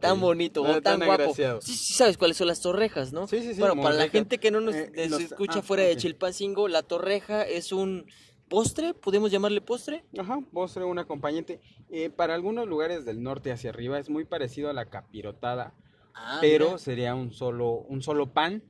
tan 0.00 0.20
bonito 0.20 0.62
o 0.62 0.80
tan, 0.80 1.04
guapo. 1.04 1.34
Sí, 1.34 1.76
sí 1.76 1.94
sabes 1.94 2.16
cuáles 2.16 2.36
son 2.36 2.46
las 2.46 2.60
torrejas, 2.60 3.12
¿no? 3.12 3.26
Sí, 3.26 3.40
sí, 3.40 3.54
sí. 3.54 3.60
Bueno, 3.60 3.80
para 3.80 3.94
la 3.94 4.08
gente 4.08 4.38
que 4.38 4.50
no 4.50 4.60
nos, 4.60 4.74
eh, 4.74 4.92
escucha 4.94 5.60
ah, 5.60 5.62
fuera 5.62 5.82
de 5.84 5.96
Chilpancingo, 5.96 6.68
la 6.68 6.82
torreja 6.82 7.42
es 7.42 7.72
un 7.72 8.06
postre, 8.48 8.94
¿podemos 8.94 9.30
llamarle 9.30 9.60
postre? 9.60 10.04
Ajá, 10.18 10.40
postre, 10.52 10.84
un 10.84 10.98
acompañante. 10.98 11.60
Eh, 11.90 12.10
para 12.10 12.34
algunos 12.34 12.68
lugares 12.68 13.04
del 13.04 13.22
norte 13.22 13.50
hacia 13.50 13.70
arriba 13.70 13.98
es 13.98 14.10
muy 14.10 14.24
parecido 14.24 14.70
a 14.70 14.72
la 14.72 14.90
capirotada, 14.90 15.74
ah, 16.14 16.38
pero 16.40 16.78
sería 16.78 17.14
un 17.14 17.32
solo, 17.32 17.72
un 17.88 18.02
solo 18.02 18.32
pan 18.32 18.62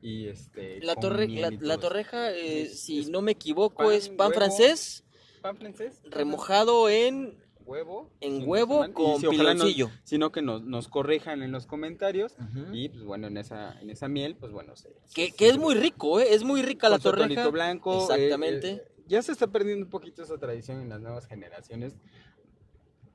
y 0.00 0.28
este... 0.28 0.80
La, 0.80 0.94
torre, 0.94 1.26
la, 1.26 1.78
torreja, 1.78 2.30
eh, 2.32 2.66
si 2.66 3.06
no 3.06 3.22
me 3.22 3.32
equivoco, 3.32 3.90
es 3.90 4.08
pan 4.08 4.32
francés. 4.32 5.04
Pan 5.42 5.56
francés. 5.56 6.00
Remojado 6.04 6.88
en 6.88 7.36
huevo. 7.66 8.10
En 8.20 8.48
huevo 8.48 8.86
con 8.92 9.20
piloncillo. 9.20 9.90
sino 10.04 10.32
que 10.32 10.42
nos, 10.42 10.62
nos, 10.62 10.88
corrijan 10.88 11.42
en 11.42 11.52
los 11.52 11.66
comentarios. 11.66 12.36
Y 12.72 12.88
pues 12.88 13.04
bueno, 13.04 13.26
en 13.26 13.36
esa, 13.36 13.78
en 13.80 13.90
esa 13.90 14.08
miel, 14.08 14.36
pues 14.36 14.52
bueno. 14.52 14.76
Se, 14.76 14.94
que, 15.14 15.32
que 15.32 15.48
es 15.48 15.58
muy 15.58 15.74
rico, 15.74 16.20
¿eh? 16.20 16.28
Es 16.30 16.44
muy 16.44 16.62
rica 16.62 16.88
la 16.88 16.98
torreja. 16.98 17.48
blanco. 17.48 18.02
Exactamente. 18.02 18.70
Eh, 18.70 18.74
eh, 18.74 19.02
ya 19.06 19.22
se 19.22 19.32
está 19.32 19.46
perdiendo 19.46 19.84
un 19.84 19.90
poquito 19.90 20.22
esa 20.22 20.38
tradición 20.38 20.80
en 20.80 20.88
las 20.88 21.00
nuevas 21.00 21.26
generaciones. 21.26 21.96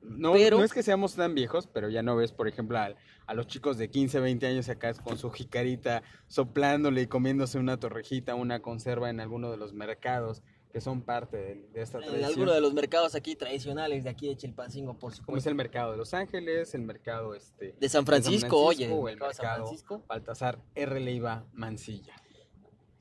No, 0.02 0.34
no 0.34 0.64
es 0.64 0.72
que 0.72 0.82
seamos 0.82 1.14
tan 1.14 1.34
viejos, 1.34 1.68
pero 1.68 1.88
ya 1.88 2.02
no 2.02 2.16
ves, 2.16 2.32
por 2.32 2.48
ejemplo, 2.48 2.76
a, 2.76 2.92
a, 3.26 3.34
los 3.34 3.46
chicos 3.46 3.78
de 3.78 3.88
15, 3.88 4.18
20 4.18 4.46
años 4.46 4.68
acá 4.68 4.92
con 4.94 5.16
su 5.16 5.30
jicarita 5.30 6.02
soplándole 6.26 7.02
y 7.02 7.06
comiéndose 7.06 7.58
una 7.58 7.78
torrejita, 7.78 8.34
una 8.34 8.60
conserva 8.60 9.10
en 9.10 9.20
alguno 9.20 9.52
de 9.52 9.58
los 9.58 9.74
mercados 9.74 10.42
que 10.72 10.80
son 10.80 11.02
parte 11.02 11.36
de, 11.36 11.82
esta 11.82 11.98
tradición. 11.98 12.20
En 12.20 12.24
alguno 12.24 12.52
de 12.52 12.60
los 12.60 12.72
mercados 12.72 13.14
aquí 13.14 13.36
tradicionales 13.36 14.04
de 14.04 14.10
aquí 14.10 14.28
de 14.28 14.36
Chilpancingo, 14.36 14.94
por 14.94 15.12
supuesto. 15.12 15.26
Como 15.26 15.38
es 15.38 15.46
el 15.46 15.54
mercado 15.54 15.92
de 15.92 15.98
Los 15.98 16.14
Ángeles, 16.14 16.74
el 16.74 16.82
mercado 16.82 17.34
este 17.34 17.74
de 17.78 17.88
San 17.88 18.06
Francisco, 18.06 18.58
oye, 18.58 18.86
el 18.86 19.02
mercado 19.02 19.32
San 19.34 19.56
Francisco. 19.56 20.02
Baltasar 20.08 20.58
R. 20.74 21.00
Leiva 21.00 21.44
Mancilla. 21.52 22.14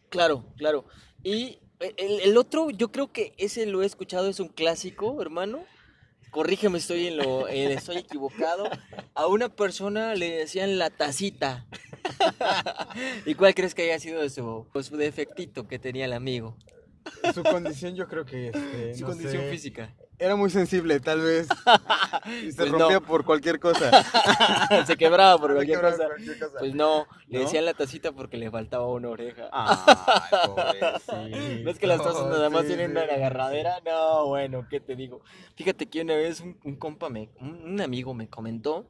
Claro, 0.09 0.45
claro. 0.57 0.85
Y 1.23 1.59
el, 1.97 2.37
otro, 2.37 2.69
yo 2.69 2.91
creo 2.91 3.11
que 3.11 3.33
ese 3.37 3.65
lo 3.65 3.81
he 3.81 3.85
escuchado, 3.85 4.27
es 4.27 4.41
un 4.41 4.49
clásico, 4.49 5.21
hermano. 5.21 5.63
Corrígeme, 6.29 6.77
estoy 6.77 7.07
en 7.07 7.17
lo, 7.17 7.47
estoy 7.47 7.97
equivocado. 7.97 8.65
A 9.13 9.27
una 9.27 9.47
persona 9.47 10.13
le 10.15 10.29
decían 10.29 10.77
la 10.77 10.89
tacita. 10.89 11.65
¿Y 13.25 13.35
cuál 13.35 13.55
crees 13.55 13.73
que 13.73 13.83
haya 13.83 13.99
sido 13.99 14.27
su, 14.29 14.67
su 14.83 14.97
defectito 14.97 15.67
que 15.67 15.79
tenía 15.79 16.05
el 16.05 16.13
amigo? 16.13 16.57
Su 17.33 17.43
condición 17.43 17.95
yo 17.95 18.07
creo 18.07 18.25
que... 18.25 18.47
Este, 18.47 18.95
Su 18.95 19.05
condición 19.05 19.43
física. 19.49 19.93
Era 20.21 20.35
muy 20.35 20.51
sensible, 20.51 20.99
tal 20.99 21.21
vez. 21.21 21.47
Y 22.43 22.51
se 22.51 22.57
pues 22.57 22.71
rompía 22.71 22.99
por 22.99 23.25
cualquier 23.25 23.59
cosa. 23.59 23.89
se 24.85 24.95
quebraba 24.95 25.39
por 25.39 25.55
cualquier, 25.55 25.81
cosa. 25.81 26.07
Pues 26.59 26.75
no, 26.75 27.07
le 27.27 27.39
decían 27.39 27.65
la 27.65 27.73
tacita 27.73 28.11
porque 28.11 28.37
le 28.37 28.51
faltaba 28.51 28.87
una 28.87 29.09
oreja. 29.09 29.49
Ay, 29.51 29.81
¿No 31.63 31.71
es 31.71 31.79
que 31.79 31.87
las 31.87 32.03
tazas 32.03 32.27
nada 32.27 32.51
más 32.51 32.67
tienen 32.67 32.91
una 32.91 33.01
agarradera? 33.01 33.79
No, 33.83 34.27
bueno, 34.27 34.67
¿qué 34.69 34.79
te 34.79 34.95
digo? 34.95 35.21
Fíjate 35.55 35.87
que 35.87 36.01
una 36.01 36.15
vez 36.15 36.41
un, 36.41 36.75
compa, 36.75 37.09
me, 37.09 37.29
un, 37.39 37.81
amigo 37.81 38.13
me 38.13 38.29
comentó 38.29 38.85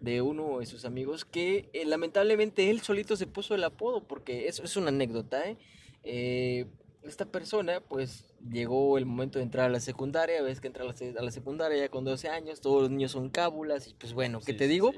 de 0.00 0.22
uno 0.22 0.60
de 0.60 0.66
sus 0.66 0.86
amigos 0.86 1.26
que 1.26 1.68
eh, 1.74 1.84
lamentablemente 1.84 2.70
él 2.70 2.80
solito 2.80 3.16
se 3.16 3.26
puso 3.26 3.54
el 3.54 3.64
apodo 3.64 4.04
porque 4.04 4.48
eso 4.48 4.62
es 4.62 4.74
una 4.78 4.88
anécdota, 4.88 5.46
¿eh? 5.46 5.58
eh 6.04 6.66
esta 7.10 7.26
persona, 7.26 7.80
pues 7.80 8.24
llegó 8.50 8.96
el 8.96 9.06
momento 9.06 9.38
de 9.38 9.44
entrar 9.44 9.66
a 9.66 9.68
la 9.68 9.80
secundaria, 9.80 10.42
ves 10.42 10.60
que 10.60 10.68
entra 10.68 10.84
a 10.84 11.22
la, 11.22 11.30
secundaria 11.30 11.78
ya 11.78 11.88
con 11.90 12.04
12 12.04 12.28
años, 12.28 12.60
todos 12.60 12.82
los 12.82 12.90
niños 12.90 13.12
son 13.12 13.28
cábulas, 13.28 13.88
y 13.88 13.94
pues 13.94 14.14
bueno, 14.14 14.40
¿qué 14.40 14.54
te 14.54 14.66
digo? 14.66 14.92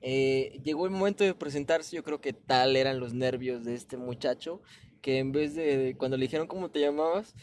Eh, 0.00 0.60
llegó 0.64 0.86
el 0.86 0.90
momento 0.90 1.24
de 1.24 1.34
presentarse, 1.34 1.94
yo 1.94 2.02
creo 2.02 2.20
que 2.20 2.32
tal 2.32 2.76
eran 2.76 3.00
los 3.00 3.14
nervios 3.14 3.64
de 3.64 3.74
este 3.74 3.96
muchacho, 3.96 4.60
que 5.00 5.18
en 5.18 5.32
vez 5.32 5.54
de, 5.54 5.94
cuando 5.96 6.16
le 6.16 6.24
dijeron 6.24 6.46
cómo 6.46 6.70
te 6.70 6.80
llamabas, 6.80 7.34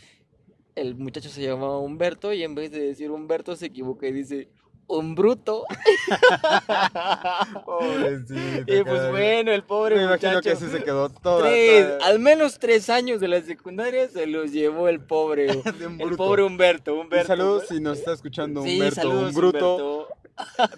el 0.75 0.95
muchacho 0.95 1.29
se 1.29 1.41
llamaba 1.41 1.79
Humberto 1.79 2.33
y 2.33 2.43
en 2.43 2.53
vez 2.53 2.71
de 2.71 2.81
decir 2.81 3.09
Humberto 3.11 3.55
se 3.55 3.67
equivoca 3.67 4.07
y 4.07 4.11
dice 4.11 4.49
un 4.87 5.15
bruto. 5.15 5.65
Pobrecito. 7.65 8.71
Y 8.73 8.83
pues 8.83 9.09
bueno, 9.11 9.51
el 9.51 9.63
pobre 9.63 9.95
Me 9.95 10.03
muchacho. 10.07 10.27
imagino 10.27 10.41
que 10.41 10.51
así 10.51 10.67
se 10.69 10.83
quedó 10.83 11.09
todo. 11.09 11.41
Tres, 11.41 11.87
al 12.03 12.19
menos 12.19 12.59
tres 12.59 12.89
años 12.89 13.19
de 13.19 13.27
la 13.27 13.41
secundaria 13.41 14.07
se 14.09 14.27
los 14.27 14.51
llevó 14.51 14.87
el 14.87 14.99
pobre, 15.01 15.47
De 15.79 15.87
un 15.87 15.99
el 16.01 16.07
bruto. 16.07 16.17
pobre 16.17 16.43
Humberto. 16.43 16.95
Humberto. 16.95 17.27
Saludos 17.27 17.65
si 17.69 17.79
nos 17.79 17.99
está 17.99 18.13
escuchando 18.13 18.63
Sí, 18.63 18.73
Humberto, 18.75 18.95
saludos, 18.95 19.29
un 19.29 19.33
bruto. 19.35 19.75
Humberto. 19.75 20.07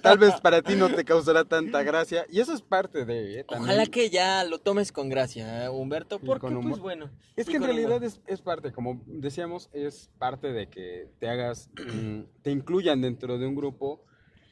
Tal 0.01 0.17
vez 0.17 0.39
para 0.41 0.61
ti 0.61 0.75
no 0.75 0.89
te 0.89 1.03
causará 1.03 1.45
tanta 1.45 1.83
gracia. 1.83 2.25
Y 2.29 2.39
eso 2.39 2.53
es 2.53 2.61
parte 2.61 3.05
de. 3.05 3.39
¿eh? 3.39 3.45
Ojalá 3.47 3.85
que 3.85 4.09
ya 4.09 4.43
lo 4.43 4.59
tomes 4.59 4.91
con 4.91 5.09
gracia, 5.09 5.65
¿eh, 5.65 5.69
Humberto, 5.69 6.19
porque 6.19 6.47
pues 6.47 6.79
bueno. 6.79 7.09
Es 7.35 7.47
que 7.47 7.57
en 7.57 7.63
realidad 7.63 8.03
es, 8.03 8.21
es 8.27 8.41
parte, 8.41 8.71
como 8.71 9.01
decíamos, 9.05 9.69
es 9.73 10.09
parte 10.17 10.51
de 10.51 10.67
que 10.67 11.09
te 11.19 11.29
hagas, 11.29 11.69
mm, 11.75 12.21
te 12.41 12.51
incluyan 12.51 13.01
dentro 13.01 13.37
de 13.37 13.47
un 13.47 13.55
grupo, 13.55 14.03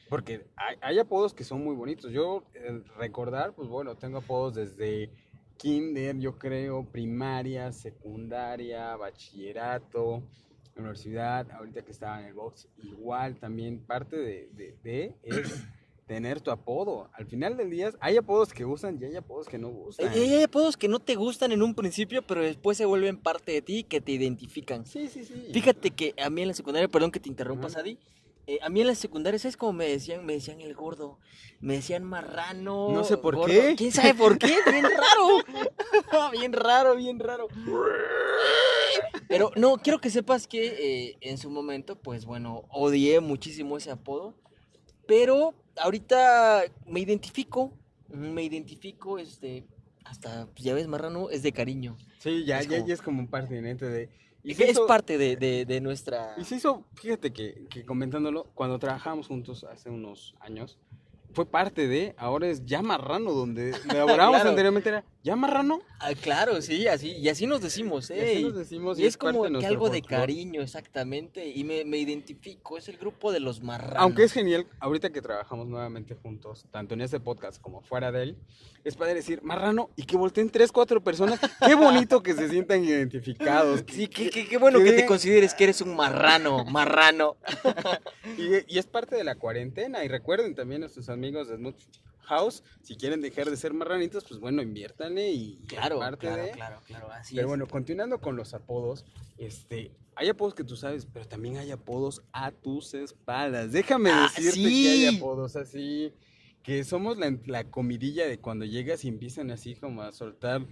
porque 0.08 0.46
hay, 0.56 0.76
hay 0.80 0.98
apodos 0.98 1.34
que 1.34 1.44
son 1.44 1.62
muy 1.62 1.74
bonitos. 1.74 2.12
Yo, 2.12 2.44
eh, 2.54 2.82
recordar, 2.96 3.54
pues 3.54 3.68
bueno, 3.68 3.96
tengo 3.96 4.18
apodos 4.18 4.54
desde 4.54 5.10
kinder, 5.56 6.18
yo 6.18 6.38
creo, 6.38 6.84
primaria, 6.84 7.72
secundaria, 7.72 8.94
bachillerato, 8.96 10.22
universidad, 10.80 11.50
ahorita 11.52 11.82
que 11.82 11.92
estaba 11.92 12.20
en 12.20 12.26
el 12.26 12.34
box, 12.34 12.68
igual 12.82 13.36
también 13.38 13.80
parte 13.80 14.16
de, 14.16 14.48
de- 14.52 14.76
de 14.82 15.14
es 15.22 15.64
tener 16.06 16.40
tu 16.40 16.50
apodo. 16.50 17.10
Al 17.14 17.26
final 17.26 17.56
del 17.56 17.70
día 17.70 17.90
hay 18.00 18.16
apodos 18.16 18.52
que 18.52 18.62
gustan 18.64 18.98
y 19.00 19.04
hay 19.06 19.16
apodos 19.16 19.48
que 19.48 19.58
no 19.58 19.68
gustan. 19.70 20.14
Y 20.14 20.18
hay 20.34 20.42
apodos 20.44 20.76
que 20.76 20.86
no 20.88 21.00
te 21.00 21.16
gustan 21.16 21.50
en 21.52 21.62
un 21.62 21.74
principio, 21.74 22.22
pero 22.22 22.42
después 22.42 22.76
se 22.78 22.84
vuelven 22.84 23.16
parte 23.18 23.52
de 23.52 23.62
ti, 23.62 23.82
que 23.84 24.00
te 24.00 24.12
identifican. 24.12 24.86
Sí, 24.86 25.08
sí, 25.08 25.24
sí. 25.24 25.48
Fíjate 25.52 25.90
que 25.90 26.14
a 26.22 26.30
mí 26.30 26.42
en 26.42 26.48
la 26.48 26.54
secundaria, 26.54 26.86
perdón 26.88 27.10
que 27.10 27.18
te 27.20 27.28
interrumpa, 27.28 27.66
Ajá. 27.66 27.78
Sadi, 27.78 27.98
eh, 28.46 28.60
a 28.62 28.68
mí 28.68 28.80
en 28.82 28.86
la 28.86 28.94
secundaria, 28.94 29.40
¿sabes 29.40 29.56
cómo 29.56 29.72
me 29.72 29.88
decían? 29.88 30.24
Me 30.24 30.34
decían 30.34 30.60
el 30.60 30.72
gordo, 30.74 31.18
me 31.58 31.74
decían 31.74 32.04
marrano. 32.04 32.88
No 32.90 33.02
sé 33.02 33.16
por 33.16 33.34
gordo. 33.34 33.52
qué. 33.52 33.74
¿Quién 33.76 33.90
sabe 33.90 34.14
por 34.14 34.38
qué? 34.38 34.54
Bien 34.70 34.84
raro. 34.84 36.30
bien 36.30 36.52
raro, 36.52 36.94
bien 36.94 37.18
raro. 37.18 37.48
Pero 39.28 39.50
no, 39.56 39.76
quiero 39.78 40.00
que 40.00 40.10
sepas 40.10 40.46
que 40.46 40.66
eh, 41.10 41.16
en 41.20 41.38
su 41.38 41.50
momento, 41.50 41.96
pues 41.96 42.24
bueno, 42.24 42.64
odié 42.70 43.20
muchísimo 43.20 43.76
ese 43.76 43.90
apodo. 43.90 44.34
Pero 45.06 45.54
ahorita 45.80 46.62
me 46.86 47.00
identifico, 47.00 47.72
me 48.08 48.42
identifico, 48.44 49.18
este, 49.18 49.64
hasta, 50.04 50.46
pues, 50.46 50.64
ya 50.64 50.74
ves, 50.74 50.86
marrano 50.88 51.30
es 51.30 51.42
de 51.42 51.52
cariño. 51.52 51.96
Sí, 52.18 52.44
ya, 52.44 52.60
Es 52.60 52.68
ya, 52.68 52.76
como- 52.78 52.88
ya 52.88 52.94
es 52.94 53.02
como 53.02 53.20
un 53.20 53.28
parte 53.28 53.56
inherente 53.56 53.86
de... 53.88 54.08
Y 54.42 54.52
Es, 54.52 54.60
hizo- 54.70 54.86
parte 54.86 55.18
de, 55.18 55.36
de- 55.36 55.64
de 55.64 55.80
nuestra... 55.80 56.34
Y 56.38 56.44
se 56.44 56.56
hizo, 56.56 56.84
fíjate 56.94 57.32
que, 57.32 57.66
que 57.68 57.84
comentándolo, 57.84 58.44
cuando 58.54 58.78
trabajábamos 58.78 59.26
juntos 59.26 59.64
hace 59.64 59.90
unos 59.90 60.34
años, 60.40 60.78
fue 61.32 61.46
parte 61.46 61.88
de, 61.88 62.14
ahora 62.16 62.46
es 62.48 62.64
ya 62.64 62.80
marrano, 62.80 63.32
donde 63.32 63.70
elaborábamos 63.90 64.36
Claro. 64.36 64.50
anteriormente 64.50 64.88
era 64.88 65.04
ya 65.26 65.34
marrano. 65.34 65.80
Ah, 65.98 66.12
claro, 66.20 66.62
sí, 66.62 66.86
así, 66.86 67.10
y 67.16 67.28
así 67.28 67.46
nos 67.48 67.60
decimos, 67.60 68.10
Y 68.10 68.14
¿eh? 68.14 68.30
así 68.32 68.44
nos 68.44 68.54
decimos. 68.56 68.98
Y 68.98 69.06
es 69.06 69.16
como 69.16 69.42
que 69.58 69.66
algo 69.66 69.90
de 69.90 70.00
cariño, 70.00 70.62
exactamente, 70.62 71.48
y 71.48 71.64
me, 71.64 71.84
me 71.84 71.98
identifico, 71.98 72.78
es 72.78 72.88
el 72.88 72.96
grupo 72.96 73.32
de 73.32 73.40
los 73.40 73.60
marranos. 73.60 73.98
Aunque 73.98 74.22
es 74.22 74.32
genial, 74.32 74.66
ahorita 74.78 75.10
que 75.10 75.20
trabajamos 75.20 75.66
nuevamente 75.66 76.14
juntos, 76.14 76.64
tanto 76.70 76.94
en 76.94 77.00
este 77.00 77.18
podcast 77.18 77.60
como 77.60 77.82
fuera 77.82 78.12
de 78.12 78.22
él, 78.22 78.36
es 78.84 78.94
padre 78.96 79.14
decir 79.14 79.42
marrano 79.42 79.90
y 79.96 80.04
que 80.04 80.16
volteen 80.16 80.48
tres, 80.48 80.70
cuatro 80.70 81.02
personas. 81.02 81.40
Qué 81.66 81.74
bonito 81.74 82.22
que 82.22 82.32
se 82.34 82.48
sientan 82.48 82.84
identificados. 82.84 83.82
Sí, 83.90 84.06
qué, 84.06 84.30
qué- 84.30 84.46
qué 84.46 84.58
bueno 84.58 84.78
que 84.78 84.84
que 84.84 84.92
te 84.92 85.06
consideres 85.06 85.54
que 85.54 85.64
eres 85.64 85.80
un 85.80 85.96
marrano, 85.96 86.64
marrano. 86.66 87.36
Y, 88.38 88.74
y 88.74 88.78
es 88.78 88.86
parte 88.86 89.16
de 89.16 89.24
la 89.24 89.34
cuarentena. 89.36 90.04
Y 90.04 90.08
recuerden 90.08 90.54
también 90.54 90.82
a 90.82 90.84
nuestros 90.86 91.08
amigos 91.08 91.48
de 91.48 91.56
Smooth 91.56 91.74
House, 92.26 92.62
si 92.82 92.96
quieren 92.96 93.20
dejar 93.20 93.48
de 93.50 93.56
ser 93.56 93.72
marranitos, 93.72 94.24
pues 94.28 94.40
bueno, 94.40 94.62
inviértanle 94.62 95.30
y 95.30 95.58
Claro, 95.66 95.98
parte 95.98 96.26
claro, 96.26 96.42
de... 96.42 96.50
claro, 96.50 96.80
claro, 96.84 97.10
así 97.12 97.34
Pero 97.34 97.46
es. 97.46 97.48
bueno, 97.48 97.66
continuando 97.66 98.20
con 98.20 98.36
los 98.36 98.52
apodos, 98.54 99.04
este, 99.38 99.92
hay 100.14 100.28
apodos 100.28 100.54
que 100.54 100.64
tú 100.64 100.76
sabes, 100.76 101.06
pero 101.06 101.26
también 101.26 101.56
hay 101.56 101.70
apodos 101.70 102.22
a 102.32 102.50
tus 102.50 102.94
espaldas. 102.94 103.72
Déjame 103.72 104.10
Ah, 104.10 104.22
decirte 104.34 104.52
sí. 104.70 104.82
que 104.82 104.88
hay 104.90 105.16
apodos 105.16 105.56
así, 105.56 106.12
que 106.62 106.82
somos 106.84 107.16
la, 107.18 107.36
la 107.46 107.64
comidilla 107.70 108.26
de 108.26 108.38
cuando 108.40 108.64
llegas 108.64 109.04
y 109.04 109.08
empiezan 109.08 109.50
así 109.50 109.74
como 109.76 110.02
a 110.02 110.12
soltar 110.12 110.66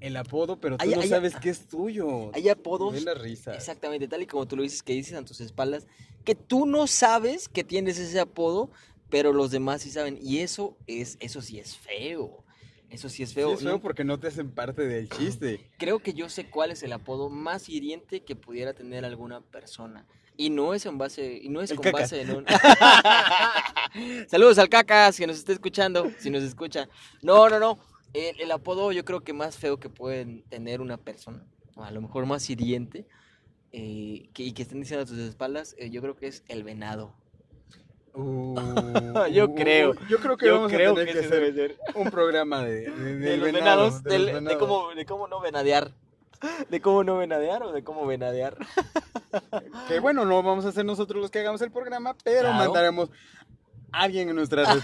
el 0.00 0.16
apodo, 0.16 0.60
pero 0.60 0.76
tú 0.76 0.84
Hay- 0.84 0.94
no 0.94 1.00
hay- 1.00 1.08
sabes 1.08 1.34
que 1.36 1.50
es 1.50 1.66
tuyo. 1.66 2.30
Hay 2.34 2.48
apodos, 2.48 2.92
Ven 2.92 3.04
la 3.04 3.14
risa. 3.14 3.54
exactamente, 3.54 4.06
tal 4.06 4.22
y 4.22 4.26
como 4.26 4.46
tú 4.46 4.56
lo 4.56 4.62
dices, 4.62 4.82
que 4.82 4.92
dices 4.92 5.14
a 5.14 5.24
tus 5.24 5.40
espaldas, 5.40 5.86
que 6.24 6.34
tú 6.34 6.66
no 6.66 6.86
sabes 6.86 7.48
que 7.48 7.64
tienes 7.64 7.98
ese 7.98 8.20
apodo, 8.20 8.70
pero 9.10 9.32
los 9.32 9.50
demás 9.50 9.82
sí 9.82 9.90
saben, 9.90 10.18
y 10.22 10.38
eso 10.38 10.76
es, 10.86 11.16
eso 11.20 11.42
sí 11.42 11.58
es 11.58 11.76
feo. 11.76 12.44
Eso 12.90 13.08
sí 13.10 13.22
es 13.22 13.28
Sí, 13.30 13.34
feo. 13.34 13.52
es 13.52 13.60
feo 13.60 13.72
¿no? 13.72 13.80
porque 13.80 14.02
no 14.04 14.18
te 14.18 14.28
hacen 14.28 14.50
parte 14.50 14.86
del 14.86 15.10
chiste. 15.10 15.68
Creo 15.78 15.98
que 15.98 16.14
yo 16.14 16.30
sé 16.30 16.48
cuál 16.48 16.70
es 16.70 16.82
el 16.82 16.92
apodo 16.94 17.28
más 17.28 17.68
hiriente 17.68 18.22
que 18.24 18.34
pudiera 18.34 18.72
tener 18.72 19.04
alguna 19.04 19.42
persona. 19.42 20.06
Y 20.38 20.50
no 20.50 20.72
es 20.72 20.86
en 20.86 20.96
base, 20.98 21.38
y 21.42 21.48
no 21.50 21.60
es 21.60 21.70
El 21.70 21.76
con 21.78 21.84
caca. 21.84 21.98
base 21.98 22.20
en 22.22 22.30
un... 22.30 22.46
Saludos 24.28 24.58
al 24.58 24.68
cacas 24.68 25.16
que 25.16 25.26
nos 25.26 25.36
está 25.36 25.52
escuchando, 25.52 26.10
si 26.18 26.30
nos 26.30 26.42
escucha. 26.42 26.88
No, 27.22 27.48
no, 27.48 27.58
no. 27.58 27.78
El, 28.14 28.40
el 28.40 28.50
apodo 28.52 28.92
yo 28.92 29.04
creo 29.04 29.20
que 29.20 29.32
más 29.32 29.58
feo 29.58 29.78
que 29.78 29.90
pueden 29.90 30.42
tener 30.44 30.80
una 30.80 30.96
persona, 30.96 31.44
o 31.74 31.82
a 31.84 31.90
lo 31.90 32.00
mejor 32.00 32.24
más 32.26 32.48
hiriente, 32.48 33.06
eh, 33.72 34.30
que, 34.32 34.44
y 34.44 34.52
que 34.52 34.62
estén 34.62 34.80
diciendo 34.80 35.02
a 35.04 35.06
tus 35.06 35.18
espaldas, 35.18 35.74
eh, 35.78 35.90
yo 35.90 36.00
creo 36.00 36.16
que 36.16 36.26
es 36.28 36.42
el 36.48 36.62
venado. 36.64 37.14
Uh, 38.14 39.26
Yo 39.32 39.46
uh, 39.46 39.54
creo. 39.54 39.94
Yo 40.08 40.18
creo 40.18 40.36
que 40.36 40.46
Yo 40.46 40.54
vamos 40.56 40.72
creo 40.72 40.92
a 40.92 40.94
tener 40.94 41.12
que, 41.14 41.20
ese 41.20 41.28
debe 41.28 41.50
hacer 41.50 41.76
ser. 41.76 41.96
un 41.96 42.10
programa 42.10 42.62
de, 42.64 42.90
de, 42.90 42.90
De 42.90 43.30
del 43.30 43.40
los 43.40 43.52
venado, 43.52 43.82
venados, 43.84 44.02
de 44.02 44.18
los 44.18 44.32
venados. 44.32 44.58
cómo, 44.58 44.94
de 44.94 45.04
cómo 45.06 45.28
no 45.28 45.40
venadear. 45.40 45.92
De 46.70 46.80
cómo 46.80 47.02
no 47.02 47.16
venadear 47.18 47.64
o 47.64 47.72
de 47.72 47.82
cómo 47.82 48.06
venadear. 48.06 48.56
Que 49.88 49.98
bueno, 49.98 50.24
no 50.24 50.40
vamos 50.40 50.64
a 50.66 50.70
ser 50.70 50.84
nosotros 50.84 51.20
los 51.20 51.32
que 51.32 51.40
hagamos 51.40 51.60
el 51.62 51.72
programa, 51.72 52.16
pero 52.22 52.42
Claro. 52.42 52.54
mandaremos 52.64 53.10
a 53.90 54.02
alguien 54.02 54.28
en 54.28 54.36
nuestra. 54.36 54.62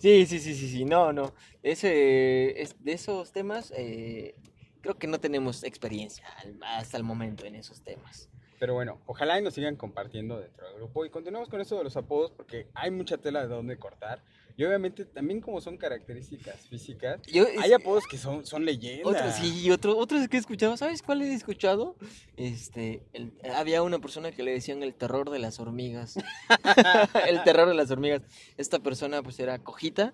Sí, 0.00 0.26
sí, 0.26 0.38
sí, 0.40 0.54
sí, 0.54 0.68
sí, 0.68 0.84
no, 0.84 1.12
no. 1.12 1.32
Ese, 1.62 2.60
es, 2.60 2.76
de 2.82 2.92
esos 2.92 3.32
temas, 3.32 3.72
eh, 3.76 4.34
creo 4.80 4.98
que 4.98 5.06
no 5.06 5.20
tenemos 5.20 5.62
experiencia 5.64 6.26
hasta 6.76 6.96
el 6.96 7.02
momento 7.04 7.44
en 7.46 7.54
esos 7.54 7.82
temas. 7.82 8.28
Pero 8.60 8.74
bueno, 8.74 9.00
ojalá 9.06 9.38
y 9.38 9.42
nos 9.42 9.54
sigan 9.54 9.74
compartiendo 9.74 10.38
dentro 10.38 10.66
del 10.68 10.76
grupo. 10.76 11.06
Y 11.06 11.10
continuamos 11.10 11.48
con 11.48 11.62
eso 11.62 11.78
de 11.78 11.84
los 11.84 11.96
apodos 11.96 12.30
porque 12.30 12.66
hay 12.74 12.90
mucha 12.90 13.16
tela 13.16 13.40
de 13.40 13.48
dónde 13.48 13.78
cortar. 13.78 14.22
Y 14.54 14.64
obviamente 14.64 15.06
también 15.06 15.40
como 15.40 15.62
son 15.62 15.78
características 15.78 16.56
físicas, 16.68 17.22
Yo, 17.22 17.46
hay 17.58 17.72
apodos 17.72 18.04
que 18.06 18.18
son, 18.18 18.44
son 18.44 18.66
leyendas. 18.66 19.06
Otro, 19.06 19.32
sí, 19.32 19.70
otro, 19.70 19.96
otros 19.96 20.28
que 20.28 20.36
he 20.36 20.40
escuchado, 20.40 20.76
¿sabes 20.76 21.00
cuál 21.00 21.22
he 21.22 21.32
escuchado? 21.32 21.96
Este, 22.36 23.02
el- 23.14 23.32
había 23.54 23.82
una 23.82 23.98
persona 23.98 24.30
que 24.30 24.42
le 24.42 24.52
decían 24.52 24.82
el 24.82 24.92
terror 24.92 25.30
de 25.30 25.38
las 25.38 25.58
hormigas. 25.58 26.18
el 27.26 27.42
terror 27.44 27.66
de 27.66 27.74
las 27.74 27.90
hormigas. 27.90 28.20
Esta 28.58 28.78
persona 28.80 29.22
pues 29.22 29.40
era 29.40 29.58
cojita 29.58 30.12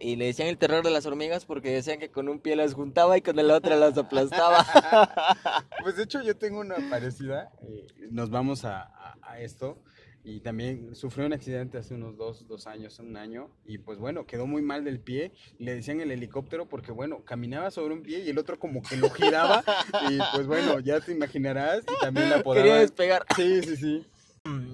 y 0.00 0.16
le 0.16 0.26
decían 0.26 0.48
el 0.48 0.58
terror 0.58 0.82
de 0.82 0.90
las 0.90 1.06
hormigas 1.06 1.44
porque 1.44 1.70
decían 1.70 1.98
que 1.98 2.10
con 2.10 2.28
un 2.28 2.40
pie 2.40 2.56
las 2.56 2.74
juntaba 2.74 3.16
y 3.18 3.22
con 3.22 3.38
el 3.38 3.50
otro 3.50 3.76
las 3.76 3.96
aplastaba. 3.98 4.64
Pues 5.82 5.96
de 5.96 6.02
hecho 6.04 6.20
yo 6.22 6.36
tengo 6.36 6.60
una 6.60 6.76
parecida. 6.90 7.50
eh, 7.62 7.86
nos 8.10 8.30
vamos 8.30 8.64
a, 8.64 8.82
a- 8.82 9.16
a 9.22 9.40
esto. 9.40 9.78
Y 10.22 10.40
también 10.40 10.94
sufrió 10.94 11.24
un 11.24 11.32
accidente 11.32 11.78
hace 11.78 11.94
unos 11.94 12.18
dos, 12.18 12.46
dos 12.46 12.66
años, 12.66 12.98
un 12.98 13.16
año. 13.16 13.48
Y 13.64 13.78
pues 13.78 13.98
bueno, 13.98 14.26
quedó 14.26 14.46
muy 14.46 14.60
mal 14.60 14.84
del 14.84 15.00
pie. 15.00 15.32
y 15.58 15.64
Le 15.64 15.74
decían 15.76 16.02
el 16.02 16.10
helicóptero 16.10 16.68
porque 16.68 16.92
bueno, 16.92 17.24
caminaba 17.24 17.70
sobre 17.70 17.94
un 17.94 18.02
pie 18.02 18.18
y 18.20 18.28
el 18.28 18.36
otro 18.36 18.58
como 18.58 18.82
que 18.82 18.96
lo 18.98 19.08
giraba. 19.08 19.64
y 20.10 20.18
pues 20.34 20.46
bueno, 20.46 20.78
ya 20.80 21.00
te 21.00 21.12
imaginarás. 21.12 21.80
Y 21.84 22.00
también 22.00 22.28
la 22.28 22.36
Quería 22.36 22.40
apodaban. 22.40 22.80
despegar. 22.80 23.24
Sí, 23.34 23.62
sí, 23.62 23.76
sí. 23.76 24.06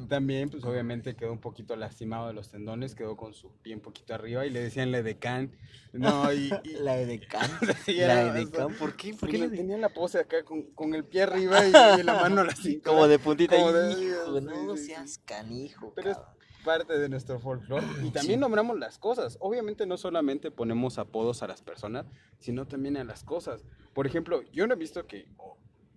También, 0.08 0.48
pues 0.48 0.64
obviamente 0.64 1.16
quedó 1.16 1.32
un 1.32 1.40
poquito 1.40 1.74
lastimado 1.74 2.28
de 2.28 2.32
los 2.34 2.50
tendones, 2.50 2.94
quedó 2.94 3.16
con 3.16 3.34
su 3.34 3.50
pie 3.62 3.74
un 3.74 3.80
poquito 3.80 4.14
arriba 4.14 4.46
y 4.46 4.50
le 4.50 4.60
decían 4.60 4.92
la 4.92 4.98
edecán. 4.98 5.50
No, 5.92 6.32
y, 6.32 6.52
y- 6.62 6.72
La 6.80 6.98
edecán. 7.00 7.50
Sí, 7.84 7.94
la 7.96 8.22
edecán. 8.28 8.74
¿Por 8.74 8.94
qué? 8.96 9.14
¿Por 9.14 9.28
qué 9.28 9.38
le 9.38 9.46
le 9.46 9.50
de- 9.50 9.56
tenía 9.56 9.76
la 9.78 9.88
pose 9.88 10.20
acá 10.20 10.44
con, 10.44 10.62
con 10.74 10.94
el 10.94 11.04
pie 11.04 11.22
arriba 11.22 11.66
y, 11.66 11.70
y 12.00 12.02
la 12.04 12.14
mano 12.20 12.42
a 12.42 12.44
la 12.44 12.54
cintura. 12.54 12.92
Como 12.94 13.08
de 13.08 13.18
puntita. 13.18 13.56
Como 13.56 13.72
de- 13.72 13.92
Hijo, 14.00 14.40
no 14.40 14.76
seas 14.76 15.18
canijo. 15.24 15.92
Pero 15.96 16.12
es 16.12 16.18
parte 16.64 16.96
de 16.96 17.08
nuestro 17.08 17.40
folclore. 17.40 17.84
Y 18.04 18.10
también 18.12 18.36
Sí. 18.38 18.40
nombramos 18.40 18.78
las 18.78 18.98
cosas. 18.98 19.36
Obviamente 19.40 19.84
no 19.86 19.96
solamente 19.96 20.52
ponemos 20.52 20.98
apodos 20.98 21.42
a 21.42 21.48
las 21.48 21.62
personas, 21.62 22.06
sino 22.38 22.66
también 22.68 22.96
a 22.98 23.02
las 23.04 23.24
cosas. 23.24 23.64
Por 23.94 24.06
ejemplo, 24.06 24.42
yo 24.52 24.68
no 24.68 24.74
he 24.74 24.78
visto 24.78 25.04
que, 25.08 25.26